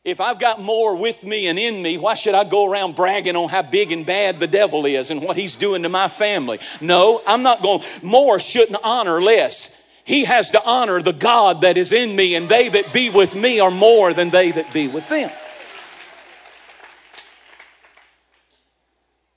If 0.09 0.19
I've 0.19 0.39
got 0.39 0.61
more 0.61 0.95
with 0.95 1.23
me 1.23 1.47
and 1.47 1.59
in 1.59 1.81
me, 1.81 1.97
why 1.97 2.15
should 2.15 2.33
I 2.33 2.43
go 2.43 2.69
around 2.69 2.95
bragging 2.95 3.35
on 3.35 3.49
how 3.49 3.61
big 3.61 3.91
and 3.91 4.05
bad 4.05 4.39
the 4.39 4.47
devil 4.47 4.85
is 4.85 5.11
and 5.11 5.21
what 5.21 5.37
he's 5.37 5.55
doing 5.55 5.83
to 5.83 5.89
my 5.89 6.07
family? 6.07 6.59
No, 6.81 7.21
I'm 7.27 7.43
not 7.43 7.61
going. 7.61 7.83
More 8.01 8.39
shouldn't 8.39 8.79
honor 8.83 9.21
less. 9.21 9.75
He 10.03 10.25
has 10.25 10.51
to 10.51 10.63
honor 10.63 11.01
the 11.03 11.13
God 11.13 11.61
that 11.61 11.77
is 11.77 11.93
in 11.93 12.15
me, 12.15 12.33
and 12.33 12.49
they 12.49 12.69
that 12.69 12.91
be 12.91 13.11
with 13.11 13.35
me 13.35 13.59
are 13.59 13.69
more 13.69 14.11
than 14.11 14.31
they 14.31 14.51
that 14.51 14.73
be 14.73 14.87
with 14.87 15.07
them. 15.07 15.29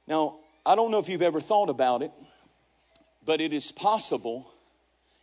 Now, 0.06 0.36
I 0.64 0.74
don't 0.74 0.90
know 0.90 0.98
if 0.98 1.10
you've 1.10 1.20
ever 1.20 1.40
thought 1.40 1.68
about 1.68 2.00
it, 2.00 2.10
but 3.26 3.42
it 3.42 3.52
is 3.52 3.70
possible, 3.70 4.50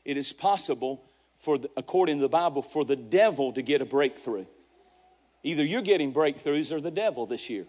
it 0.05 0.17
is 0.17 0.31
possible 0.31 1.01
for, 1.37 1.57
the, 1.57 1.71
according 1.75 2.17
to 2.17 2.21
the 2.21 2.29
Bible, 2.29 2.61
for 2.61 2.85
the 2.85 2.95
devil 2.95 3.51
to 3.53 3.63
get 3.63 3.81
a 3.81 3.85
breakthrough. 3.85 4.45
Either 5.43 5.63
you're 5.63 5.81
getting 5.81 6.13
breakthroughs 6.13 6.71
or 6.71 6.81
the 6.81 6.91
devil 6.91 7.25
this 7.25 7.49
year. 7.49 7.65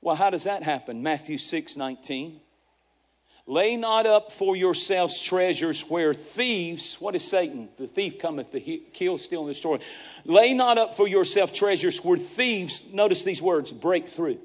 Well, 0.00 0.16
how 0.16 0.30
does 0.30 0.44
that 0.44 0.62
happen? 0.62 1.02
Matthew 1.02 1.38
6 1.38 1.76
19. 1.76 2.40
Lay 3.46 3.76
not 3.76 4.06
up 4.06 4.30
for 4.30 4.54
yourselves 4.54 5.18
treasures 5.18 5.82
where 5.82 6.14
thieves, 6.14 7.00
what 7.00 7.16
is 7.16 7.26
Satan? 7.26 7.68
The 7.78 7.88
thief 7.88 8.18
cometh 8.18 8.52
to 8.52 8.60
kill, 8.60 9.18
steal, 9.18 9.40
and 9.40 9.50
destroy. 9.50 9.78
Lay 10.24 10.54
not 10.54 10.78
up 10.78 10.94
for 10.94 11.08
yourself 11.08 11.52
treasures 11.52 12.04
where 12.04 12.16
thieves, 12.16 12.82
notice 12.92 13.24
these 13.24 13.42
words, 13.42 13.72
break 13.72 14.06
through. 14.06 14.38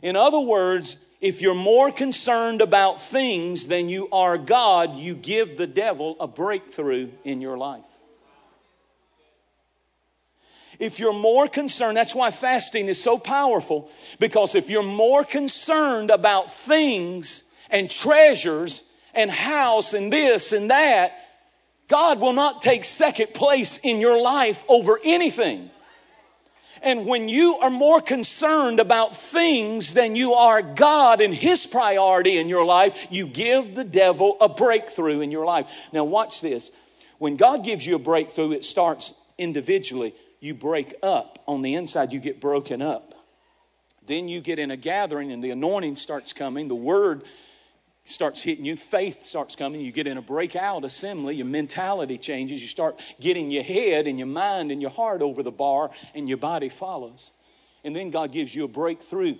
In 0.00 0.16
other 0.16 0.40
words, 0.40 0.96
if 1.20 1.42
you're 1.42 1.54
more 1.54 1.90
concerned 1.90 2.62
about 2.62 3.02
things 3.02 3.66
than 3.66 3.90
you 3.90 4.08
are 4.10 4.38
God, 4.38 4.94
you 4.94 5.14
give 5.14 5.58
the 5.58 5.66
devil 5.66 6.16
a 6.20 6.26
breakthrough 6.26 7.10
in 7.24 7.40
your 7.40 7.58
life. 7.58 7.95
If 10.78 10.98
you're 10.98 11.12
more 11.12 11.48
concerned, 11.48 11.96
that's 11.96 12.14
why 12.14 12.30
fasting 12.30 12.88
is 12.88 13.02
so 13.02 13.18
powerful, 13.18 13.90
because 14.18 14.54
if 14.54 14.68
you're 14.68 14.82
more 14.82 15.24
concerned 15.24 16.10
about 16.10 16.52
things 16.52 17.44
and 17.70 17.90
treasures 17.90 18.82
and 19.14 19.30
house 19.30 19.94
and 19.94 20.12
this 20.12 20.52
and 20.52 20.70
that, 20.70 21.12
God 21.88 22.20
will 22.20 22.32
not 22.32 22.62
take 22.62 22.84
second 22.84 23.32
place 23.32 23.78
in 23.82 24.00
your 24.00 24.20
life 24.20 24.64
over 24.68 24.98
anything. 25.04 25.70
And 26.82 27.06
when 27.06 27.28
you 27.28 27.56
are 27.56 27.70
more 27.70 28.00
concerned 28.00 28.80
about 28.80 29.16
things 29.16 29.94
than 29.94 30.14
you 30.14 30.34
are 30.34 30.60
God 30.60 31.20
and 31.20 31.32
His 31.32 31.66
priority 31.66 32.36
in 32.36 32.48
your 32.48 32.64
life, 32.64 33.06
you 33.10 33.26
give 33.26 33.74
the 33.74 33.84
devil 33.84 34.36
a 34.40 34.48
breakthrough 34.48 35.20
in 35.20 35.30
your 35.30 35.46
life. 35.46 35.88
Now, 35.92 36.04
watch 36.04 36.40
this. 36.42 36.70
When 37.18 37.36
God 37.36 37.64
gives 37.64 37.86
you 37.86 37.96
a 37.96 37.98
breakthrough, 37.98 38.52
it 38.52 38.64
starts 38.64 39.14
individually 39.38 40.14
you 40.40 40.54
break 40.54 40.94
up. 41.02 41.42
On 41.46 41.62
the 41.62 41.74
inside, 41.74 42.12
you 42.12 42.20
get 42.20 42.40
broken 42.40 42.82
up. 42.82 43.14
Then 44.06 44.28
you 44.28 44.40
get 44.40 44.58
in 44.58 44.70
a 44.70 44.76
gathering 44.76 45.32
and 45.32 45.42
the 45.42 45.50
anointing 45.50 45.96
starts 45.96 46.32
coming. 46.32 46.68
The 46.68 46.74
word 46.74 47.24
starts 48.04 48.40
hitting 48.40 48.64
you. 48.64 48.76
Faith 48.76 49.24
starts 49.24 49.56
coming. 49.56 49.80
You 49.80 49.92
get 49.92 50.06
in 50.06 50.16
a 50.16 50.22
breakout 50.22 50.84
assembly. 50.84 51.36
Your 51.36 51.46
mentality 51.46 52.18
changes. 52.18 52.62
You 52.62 52.68
start 52.68 53.00
getting 53.20 53.50
your 53.50 53.64
head 53.64 54.06
and 54.06 54.18
your 54.18 54.28
mind 54.28 54.70
and 54.70 54.80
your 54.80 54.92
heart 54.92 55.22
over 55.22 55.42
the 55.42 55.50
bar, 55.50 55.90
and 56.14 56.28
your 56.28 56.38
body 56.38 56.68
follows. 56.68 57.32
And 57.84 57.94
then 57.94 58.10
God 58.10 58.32
gives 58.32 58.54
you 58.54 58.64
a 58.64 58.68
breakthrough 58.68 59.36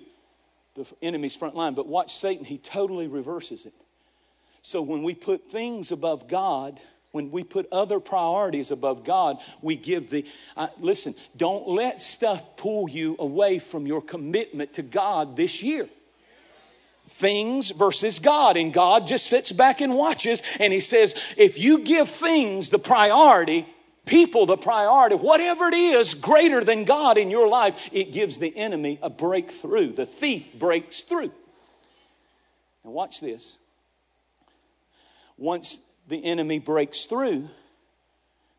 the 0.74 0.86
enemy's 1.00 1.34
front 1.34 1.54
line. 1.54 1.74
But 1.74 1.86
watch 1.86 2.14
Satan, 2.14 2.44
he 2.44 2.58
totally 2.58 3.06
reverses 3.06 3.66
it. 3.66 3.74
So 4.62 4.82
when 4.82 5.02
we 5.04 5.14
put 5.14 5.48
things 5.48 5.92
above 5.92 6.28
God, 6.28 6.80
when 7.16 7.30
we 7.30 7.42
put 7.42 7.66
other 7.72 7.98
priorities 7.98 8.70
above 8.70 9.02
God, 9.02 9.38
we 9.62 9.74
give 9.74 10.10
the. 10.10 10.26
Uh, 10.56 10.68
listen, 10.78 11.14
don't 11.36 11.66
let 11.66 12.00
stuff 12.00 12.56
pull 12.56 12.88
you 12.90 13.16
away 13.18 13.58
from 13.58 13.86
your 13.86 14.02
commitment 14.02 14.74
to 14.74 14.82
God 14.82 15.34
this 15.34 15.62
year. 15.62 15.88
Things 17.08 17.70
versus 17.70 18.18
God. 18.18 18.58
And 18.58 18.72
God 18.72 19.06
just 19.06 19.26
sits 19.26 19.50
back 19.50 19.80
and 19.80 19.94
watches 19.94 20.42
and 20.60 20.72
He 20.72 20.80
says, 20.80 21.14
if 21.36 21.58
you 21.58 21.78
give 21.78 22.10
things 22.10 22.68
the 22.68 22.78
priority, 22.78 23.66
people 24.04 24.44
the 24.44 24.58
priority, 24.58 25.16
whatever 25.16 25.68
it 25.68 25.74
is 25.74 26.12
greater 26.14 26.62
than 26.62 26.84
God 26.84 27.16
in 27.16 27.30
your 27.30 27.48
life, 27.48 27.88
it 27.92 28.12
gives 28.12 28.36
the 28.36 28.54
enemy 28.54 28.98
a 29.00 29.08
breakthrough. 29.08 29.92
The 29.92 30.04
thief 30.04 30.44
breaks 30.58 31.00
through. 31.00 31.32
And 32.84 32.92
watch 32.92 33.20
this. 33.20 33.56
Once 35.38 35.78
the 36.06 36.24
enemy 36.24 36.58
breaks 36.58 37.06
through 37.06 37.48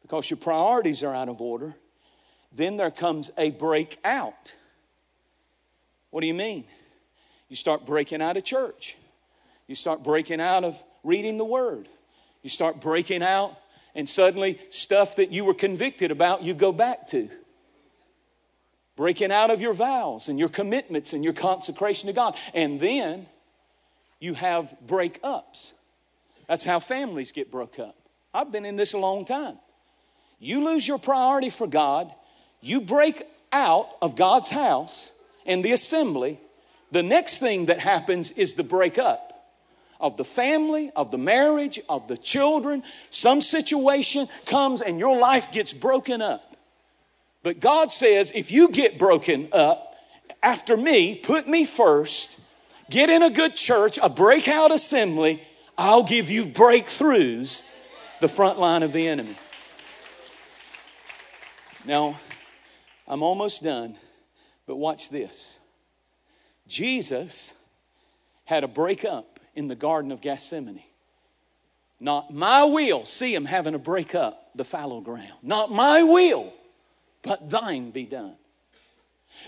because 0.02 0.30
your 0.30 0.38
priorities 0.38 1.04
are 1.04 1.14
out 1.14 1.30
of 1.30 1.42
order, 1.42 1.76
then 2.52 2.78
there 2.78 2.92
comes 2.92 3.30
a 3.38 3.52
breakout. 3.52 4.54
What 6.12 6.22
do 6.22 6.28
you 6.28 6.34
mean? 6.34 6.66
You 7.50 7.56
start 7.56 7.86
breaking 7.86 8.22
out 8.22 8.38
of 8.38 8.44
church. 8.44 8.98
You 9.68 9.76
start 9.76 10.04
breaking 10.04 10.42
out 10.42 10.64
of 10.64 10.82
reading 11.04 11.38
the 11.38 11.46
Word. 11.46 11.90
You 12.42 12.50
start 12.50 12.80
breaking 12.80 13.24
out, 13.24 13.58
and 13.96 14.10
suddenly 14.10 14.60
stuff 14.70 15.18
that 15.18 15.32
you 15.32 15.44
were 15.44 15.54
convicted 15.54 16.12
about, 16.12 16.44
you 16.44 16.54
go 16.54 16.72
back 16.72 17.08
to. 17.08 17.30
Breaking 18.96 19.32
out 19.32 19.52
of 19.52 19.62
your 19.62 19.74
vows 19.74 20.30
and 20.30 20.40
your 20.40 20.50
commitments 20.50 21.14
and 21.14 21.24
your 21.24 21.34
consecration 21.34 22.08
to 22.08 22.14
God. 22.14 22.36
And 22.54 22.80
then 22.80 23.28
you 24.20 24.34
have 24.34 24.76
breakups. 24.86 25.74
That's 26.48 26.64
how 26.64 26.80
families 26.80 27.32
get 27.32 27.52
broke 27.52 27.80
up. 27.80 27.96
I've 28.34 28.52
been 28.52 28.66
in 28.66 28.76
this 28.76 28.94
a 28.94 28.98
long 28.98 29.26
time. 29.26 29.58
You 30.40 30.64
lose 30.64 30.88
your 30.88 31.00
priority 31.00 31.50
for 31.50 31.68
God, 31.68 32.14
you 32.62 32.82
break 32.82 33.24
out 33.52 33.90
of 34.02 34.16
God's 34.16 34.50
house 34.50 35.12
and 35.46 35.64
the 35.64 35.72
assembly. 35.72 36.40
The 36.92 37.04
next 37.04 37.40
thing 37.40 37.66
that 37.66 37.80
happens 37.80 38.32
is 38.32 38.54
the 38.54 38.64
breakup 38.64 39.28
of 40.00 40.16
the 40.18 40.26
family, 40.26 40.92
of 40.96 41.12
the 41.12 41.18
marriage, 41.18 41.80
of 41.90 42.08
the 42.08 42.18
children. 42.18 42.84
Some 43.10 43.42
situation 43.42 44.28
comes 44.46 44.82
and 44.82 45.00
your 45.00 45.18
life 45.18 45.52
gets 45.52 45.74
broken 45.74 46.22
up. 46.22 46.56
But 47.44 47.60
God 47.60 47.92
says, 47.92 48.32
if 48.36 48.52
you 48.52 48.70
get 48.70 49.00
broken 49.00 49.50
up 49.52 49.96
after 50.44 50.78
me, 50.78 51.16
put 51.16 51.48
me 51.48 51.66
first, 51.66 52.40
get 52.90 53.10
in 53.10 53.24
a 53.24 53.30
good 53.30 53.56
church, 53.56 53.98
a 54.02 54.10
breakout 54.10 54.72
assembly, 54.72 55.42
I'll 55.78 56.04
give 56.04 56.30
you 56.30 56.46
breakthroughs, 56.46 57.62
the 58.20 58.28
front 58.28 58.60
line 58.60 58.84
of 58.84 58.94
the 58.94 59.08
enemy. 59.08 59.36
Now, 61.86 62.20
I'm 63.08 63.22
almost 63.22 63.64
done, 63.64 63.98
but 64.66 64.78
watch 64.78 65.10
this. 65.10 65.60
Jesus 66.68 67.54
had 68.46 68.64
a 68.64 68.68
breakup 68.68 69.40
in 69.56 69.68
the 69.68 69.76
Garden 69.76 70.12
of 70.12 70.20
Gethsemane. 70.20 70.84
Not 72.00 72.34
my 72.34 72.64
will, 72.64 73.06
see 73.06 73.34
him 73.34 73.46
having 73.46 73.74
a 73.74 73.80
breakup, 73.80 74.52
the 74.56 74.66
fallow 74.66 75.02
ground. 75.02 75.34
Not 75.42 75.72
my 75.72 76.04
will, 76.04 76.54
but 77.22 77.50
thine 77.50 77.92
be 77.92 78.06
done. 78.06 78.36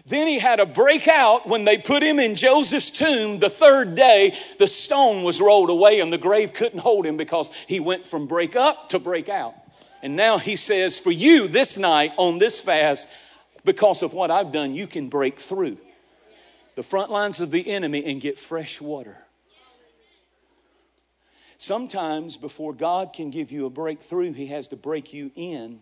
Then 0.06 0.28
he 0.28 0.40
had 0.40 0.60
a 0.60 0.66
breakout 0.66 1.48
when 1.48 1.66
they 1.66 1.78
put 1.78 2.04
him 2.04 2.20
in 2.20 2.36
Joseph's 2.36 2.92
tomb 2.92 3.40
the 3.40 3.50
third 3.50 3.96
day. 3.96 4.38
The 4.58 4.68
stone 4.68 5.24
was 5.24 5.42
rolled 5.42 5.70
away 5.70 6.00
and 6.00 6.12
the 6.12 6.18
grave 6.18 6.54
couldn't 6.54 6.80
hold 6.80 7.06
him 7.06 7.18
because 7.18 7.52
he 7.68 7.80
went 7.80 8.06
from 8.06 8.28
break 8.28 8.56
up 8.56 8.90
to 8.90 9.00
break 9.00 9.30
out. 9.30 9.56
And 10.02 10.16
now 10.16 10.38
he 10.38 10.56
says, 10.56 10.98
For 10.98 11.12
you 11.12 11.48
this 11.48 11.78
night 11.78 12.14
on 12.18 12.38
this 12.38 12.60
fast, 12.60 13.08
because 13.66 14.02
of 14.04 14.14
what 14.14 14.32
I've 14.32 14.52
done, 14.52 14.74
you 14.74 14.88
can 14.88 15.10
break 15.10 15.40
through 15.40 15.78
the 16.76 16.84
front 16.84 17.12
lines 17.12 17.42
of 17.42 17.52
the 17.52 17.68
enemy 17.68 18.06
and 18.06 18.22
get 18.22 18.40
fresh 18.40 18.80
water. 18.80 19.18
Sometimes, 21.58 22.38
before 22.38 22.74
God 22.74 23.12
can 23.12 23.32
give 23.32 23.52
you 23.52 23.66
a 23.66 23.70
breakthrough, 23.70 24.32
He 24.32 24.48
has 24.48 24.70
to 24.70 24.78
break 24.78 25.12
you 25.12 25.30
in 25.36 25.82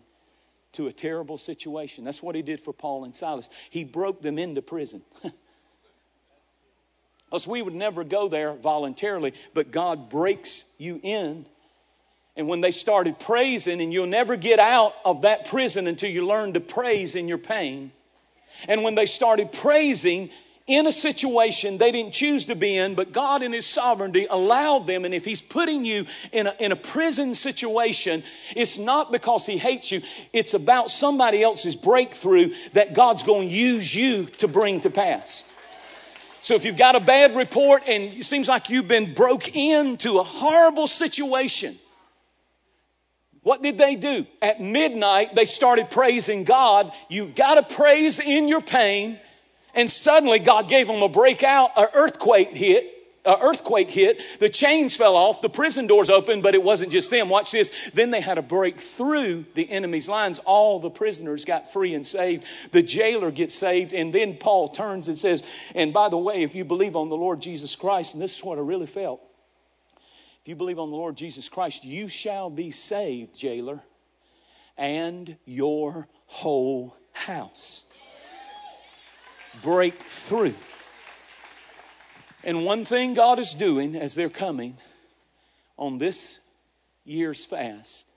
to 0.72 0.86
a 0.86 0.92
terrible 0.92 1.38
situation. 1.38 2.04
That's 2.04 2.22
what 2.22 2.34
He 2.34 2.42
did 2.42 2.60
for 2.60 2.72
Paul 2.72 3.04
and 3.04 3.14
Silas. 3.14 3.48
He 3.70 3.84
broke 3.84 4.22
them 4.22 4.38
into 4.38 4.62
prison. 4.62 5.02
Because 7.28 7.46
we 7.46 7.60
would 7.60 7.74
never 7.74 8.04
go 8.04 8.28
there 8.28 8.54
voluntarily, 8.54 9.34
but 9.52 9.70
God 9.70 10.08
breaks 10.08 10.64
you 10.78 10.98
in. 11.02 11.46
And 12.36 12.48
when 12.48 12.60
they 12.60 12.70
started 12.70 13.18
praising, 13.18 13.82
and 13.82 13.92
you'll 13.92 14.06
never 14.06 14.36
get 14.36 14.58
out 14.58 14.94
of 15.04 15.22
that 15.22 15.46
prison 15.46 15.86
until 15.86 16.10
you 16.10 16.26
learn 16.26 16.54
to 16.54 16.60
praise 16.60 17.16
in 17.16 17.28
your 17.28 17.38
pain. 17.38 17.92
And 18.66 18.82
when 18.82 18.94
they 18.94 19.06
started 19.06 19.52
praising, 19.52 20.30
in 20.68 20.86
a 20.86 20.92
situation 20.92 21.78
they 21.78 21.90
didn't 21.90 22.12
choose 22.12 22.46
to 22.46 22.54
be 22.54 22.76
in, 22.76 22.94
but 22.94 23.12
God 23.12 23.42
in 23.42 23.52
His 23.52 23.66
sovereignty 23.66 24.26
allowed 24.28 24.86
them. 24.86 25.04
And 25.04 25.12
if 25.12 25.24
He's 25.24 25.40
putting 25.40 25.84
you 25.84 26.06
in 26.30 26.46
a, 26.46 26.54
in 26.60 26.70
a 26.70 26.76
prison 26.76 27.34
situation, 27.34 28.22
it's 28.54 28.78
not 28.78 29.10
because 29.10 29.46
He 29.46 29.58
hates 29.58 29.90
you, 29.90 30.02
it's 30.32 30.54
about 30.54 30.90
somebody 30.90 31.42
else's 31.42 31.74
breakthrough 31.74 32.52
that 32.74 32.94
God's 32.94 33.22
going 33.22 33.48
to 33.48 33.54
use 33.54 33.94
you 33.94 34.26
to 34.36 34.46
bring 34.46 34.80
to 34.82 34.90
pass. 34.90 35.46
So 36.42 36.54
if 36.54 36.64
you've 36.64 36.76
got 36.76 36.94
a 36.94 37.00
bad 37.00 37.34
report 37.34 37.82
and 37.88 38.04
it 38.04 38.24
seems 38.24 38.48
like 38.48 38.70
you've 38.70 38.88
been 38.88 39.14
broke 39.14 39.56
into 39.56 40.18
a 40.18 40.22
horrible 40.22 40.86
situation, 40.86 41.78
what 43.42 43.62
did 43.62 43.78
they 43.78 43.96
do? 43.96 44.26
At 44.42 44.60
midnight, 44.60 45.34
they 45.34 45.46
started 45.46 45.90
praising 45.90 46.44
God. 46.44 46.92
You 47.08 47.26
got 47.26 47.54
to 47.54 47.74
praise 47.74 48.20
in 48.20 48.46
your 48.46 48.60
pain 48.60 49.18
and 49.78 49.88
suddenly 49.88 50.40
God 50.40 50.68
gave 50.68 50.88
them 50.88 51.02
a 51.02 51.08
breakout, 51.08 51.70
an 51.76 51.86
earthquake 51.94 52.50
hit. 52.50 52.94
An 53.24 53.36
earthquake 53.42 53.90
hit, 53.90 54.22
the 54.40 54.48
chains 54.48 54.96
fell 54.96 55.14
off, 55.14 55.42
the 55.42 55.50
prison 55.50 55.86
doors 55.86 56.08
opened, 56.08 56.42
but 56.42 56.54
it 56.54 56.62
wasn't 56.62 56.90
just 56.90 57.10
them. 57.10 57.28
Watch 57.28 57.50
this. 57.50 57.90
Then 57.92 58.10
they 58.10 58.22
had 58.22 58.34
to 58.34 58.42
break 58.42 58.80
through 58.80 59.44
the 59.54 59.70
enemy's 59.70 60.08
lines. 60.08 60.38
All 60.40 60.80
the 60.80 60.88
prisoners 60.88 61.44
got 61.44 61.70
free 61.70 61.94
and 61.94 62.06
saved. 62.06 62.44
The 62.70 62.82
jailer 62.82 63.30
gets 63.30 63.54
saved. 63.54 63.92
And 63.92 64.14
then 64.14 64.36
Paul 64.36 64.68
turns 64.68 65.08
and 65.08 65.18
says, 65.18 65.42
And 65.74 65.92
by 65.92 66.08
the 66.08 66.16
way, 66.16 66.42
if 66.42 66.54
you 66.54 66.64
believe 66.64 66.96
on 66.96 67.10
the 67.10 67.16
Lord 67.16 67.42
Jesus 67.42 67.76
Christ, 67.76 68.14
and 68.14 68.22
this 68.22 68.36
is 68.36 68.42
what 68.42 68.56
I 68.56 68.62
really 68.62 68.86
felt, 68.86 69.20
if 70.40 70.48
you 70.48 70.56
believe 70.56 70.78
on 70.78 70.90
the 70.90 70.96
Lord 70.96 71.16
Jesus 71.16 71.48
Christ, 71.48 71.84
you 71.84 72.08
shall 72.08 72.48
be 72.48 72.70
saved, 72.70 73.36
jailer, 73.36 73.82
and 74.76 75.36
your 75.44 76.08
whole 76.26 76.96
house 77.12 77.84
breakthrough. 79.62 80.54
And 82.44 82.64
one 82.64 82.84
thing 82.84 83.14
God 83.14 83.38
is 83.38 83.54
doing 83.54 83.94
as 83.94 84.14
they're 84.14 84.28
coming 84.28 84.78
on 85.76 85.98
this 85.98 86.40
year's 87.04 87.44
fast 87.44 88.07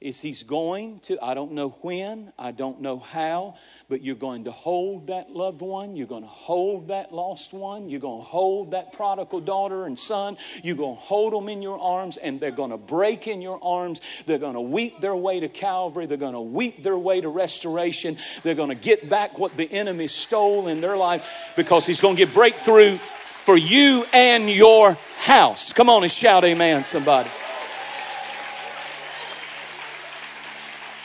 is 0.00 0.18
He's 0.20 0.42
going 0.42 1.00
to, 1.00 1.18
I 1.22 1.34
don't 1.34 1.52
know 1.52 1.70
when, 1.82 2.32
I 2.38 2.52
don't 2.52 2.80
know 2.80 2.98
how, 2.98 3.56
but 3.88 4.02
you're 4.02 4.14
going 4.14 4.44
to 4.44 4.52
hold 4.52 5.08
that 5.08 5.30
loved 5.30 5.60
one, 5.60 5.94
you're 5.94 6.06
going 6.06 6.22
to 6.22 6.28
hold 6.28 6.88
that 6.88 7.12
lost 7.12 7.52
one, 7.52 7.90
you're 7.90 8.00
going 8.00 8.20
to 8.20 8.26
hold 8.26 8.70
that 8.70 8.94
prodigal 8.94 9.40
daughter 9.40 9.84
and 9.84 9.98
son, 9.98 10.38
you're 10.62 10.76
going 10.76 10.96
to 10.96 11.02
hold 11.02 11.34
them 11.34 11.48
in 11.48 11.60
your 11.60 11.78
arms, 11.78 12.16
and 12.16 12.40
they're 12.40 12.50
going 12.50 12.70
to 12.70 12.78
break 12.78 13.28
in 13.28 13.42
your 13.42 13.62
arms. 13.62 14.00
They're 14.24 14.38
going 14.38 14.54
to 14.54 14.60
weep 14.60 15.00
their 15.00 15.16
way 15.16 15.40
to 15.40 15.48
Calvary, 15.48 16.06
they're 16.06 16.16
going 16.16 16.34
to 16.34 16.40
weep 16.40 16.82
their 16.82 16.98
way 16.98 17.20
to 17.20 17.28
restoration, 17.28 18.16
they're 18.42 18.54
going 18.54 18.70
to 18.70 18.74
get 18.74 19.10
back 19.10 19.38
what 19.38 19.56
the 19.56 19.70
enemy 19.70 20.08
stole 20.08 20.68
in 20.68 20.80
their 20.80 20.96
life 20.96 21.52
because 21.56 21.86
He's 21.86 22.00
going 22.00 22.16
to 22.16 22.24
get 22.24 22.32
breakthrough 22.32 22.96
for 23.42 23.56
you 23.56 24.06
and 24.12 24.48
your 24.48 24.96
house. 25.18 25.72
Come 25.74 25.90
on 25.90 26.02
and 26.04 26.12
shout, 26.12 26.44
Amen, 26.44 26.84
somebody. 26.86 27.28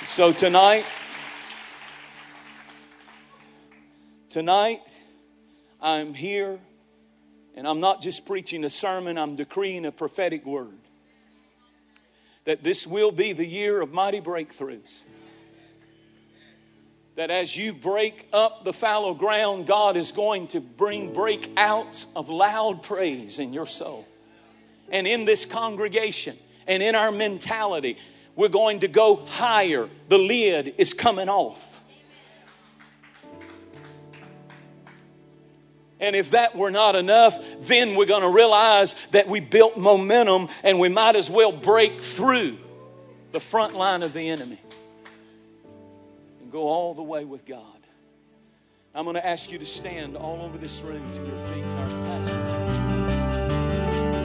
So 0.05 0.31
tonight, 0.31 0.85
tonight, 4.29 4.83
I'm 5.81 6.13
here 6.13 6.59
and 7.55 7.67
I'm 7.67 7.79
not 7.79 8.03
just 8.03 8.23
preaching 8.23 8.63
a 8.65 8.69
sermon, 8.69 9.17
I'm 9.17 9.35
decreeing 9.35 9.83
a 9.83 9.91
prophetic 9.91 10.45
word. 10.45 10.77
That 12.43 12.63
this 12.63 12.85
will 12.85 13.11
be 13.11 13.33
the 13.33 13.47
year 13.47 13.81
of 13.81 13.93
mighty 13.93 14.21
breakthroughs. 14.21 15.01
That 17.15 17.31
as 17.31 17.57
you 17.57 17.73
break 17.73 18.27
up 18.31 18.63
the 18.63 18.73
fallow 18.73 19.15
ground, 19.15 19.65
God 19.65 19.97
is 19.97 20.11
going 20.11 20.49
to 20.49 20.61
bring 20.61 21.15
breakouts 21.15 22.05
of 22.15 22.29
loud 22.29 22.83
praise 22.83 23.39
in 23.39 23.53
your 23.53 23.65
soul. 23.65 24.07
And 24.91 25.07
in 25.07 25.25
this 25.25 25.45
congregation 25.45 26.37
and 26.67 26.83
in 26.83 26.93
our 26.93 27.11
mentality, 27.11 27.97
we're 28.35 28.49
going 28.49 28.81
to 28.81 28.87
go 28.87 29.17
higher. 29.17 29.89
The 30.09 30.17
lid 30.17 30.75
is 30.77 30.93
coming 30.93 31.29
off. 31.29 31.83
And 35.99 36.15
if 36.15 36.31
that 36.31 36.55
were 36.55 36.71
not 36.71 36.95
enough, 36.95 37.39
then 37.61 37.95
we're 37.95 38.05
going 38.05 38.21
to 38.21 38.29
realize 38.29 38.95
that 39.11 39.27
we 39.27 39.39
built 39.39 39.77
momentum 39.77 40.49
and 40.63 40.79
we 40.79 40.89
might 40.89 41.15
as 41.15 41.29
well 41.29 41.51
break 41.51 42.01
through 42.01 42.57
the 43.31 43.39
front 43.39 43.75
line 43.75 44.03
of 44.03 44.13
the 44.13 44.29
enemy 44.29 44.61
and 46.41 46.51
go 46.51 46.67
all 46.67 46.93
the 46.93 47.03
way 47.03 47.23
with 47.23 47.45
God. 47.45 47.61
I'm 48.93 49.05
going 49.05 49.15
to 49.15 49.25
ask 49.25 49.51
you 49.51 49.57
to 49.57 49.65
stand 49.65 50.15
all 50.15 50.41
over 50.41 50.57
this 50.57 50.81
room 50.81 51.03
to 51.11 51.17
your 51.17 51.37
feet. 51.47 52.04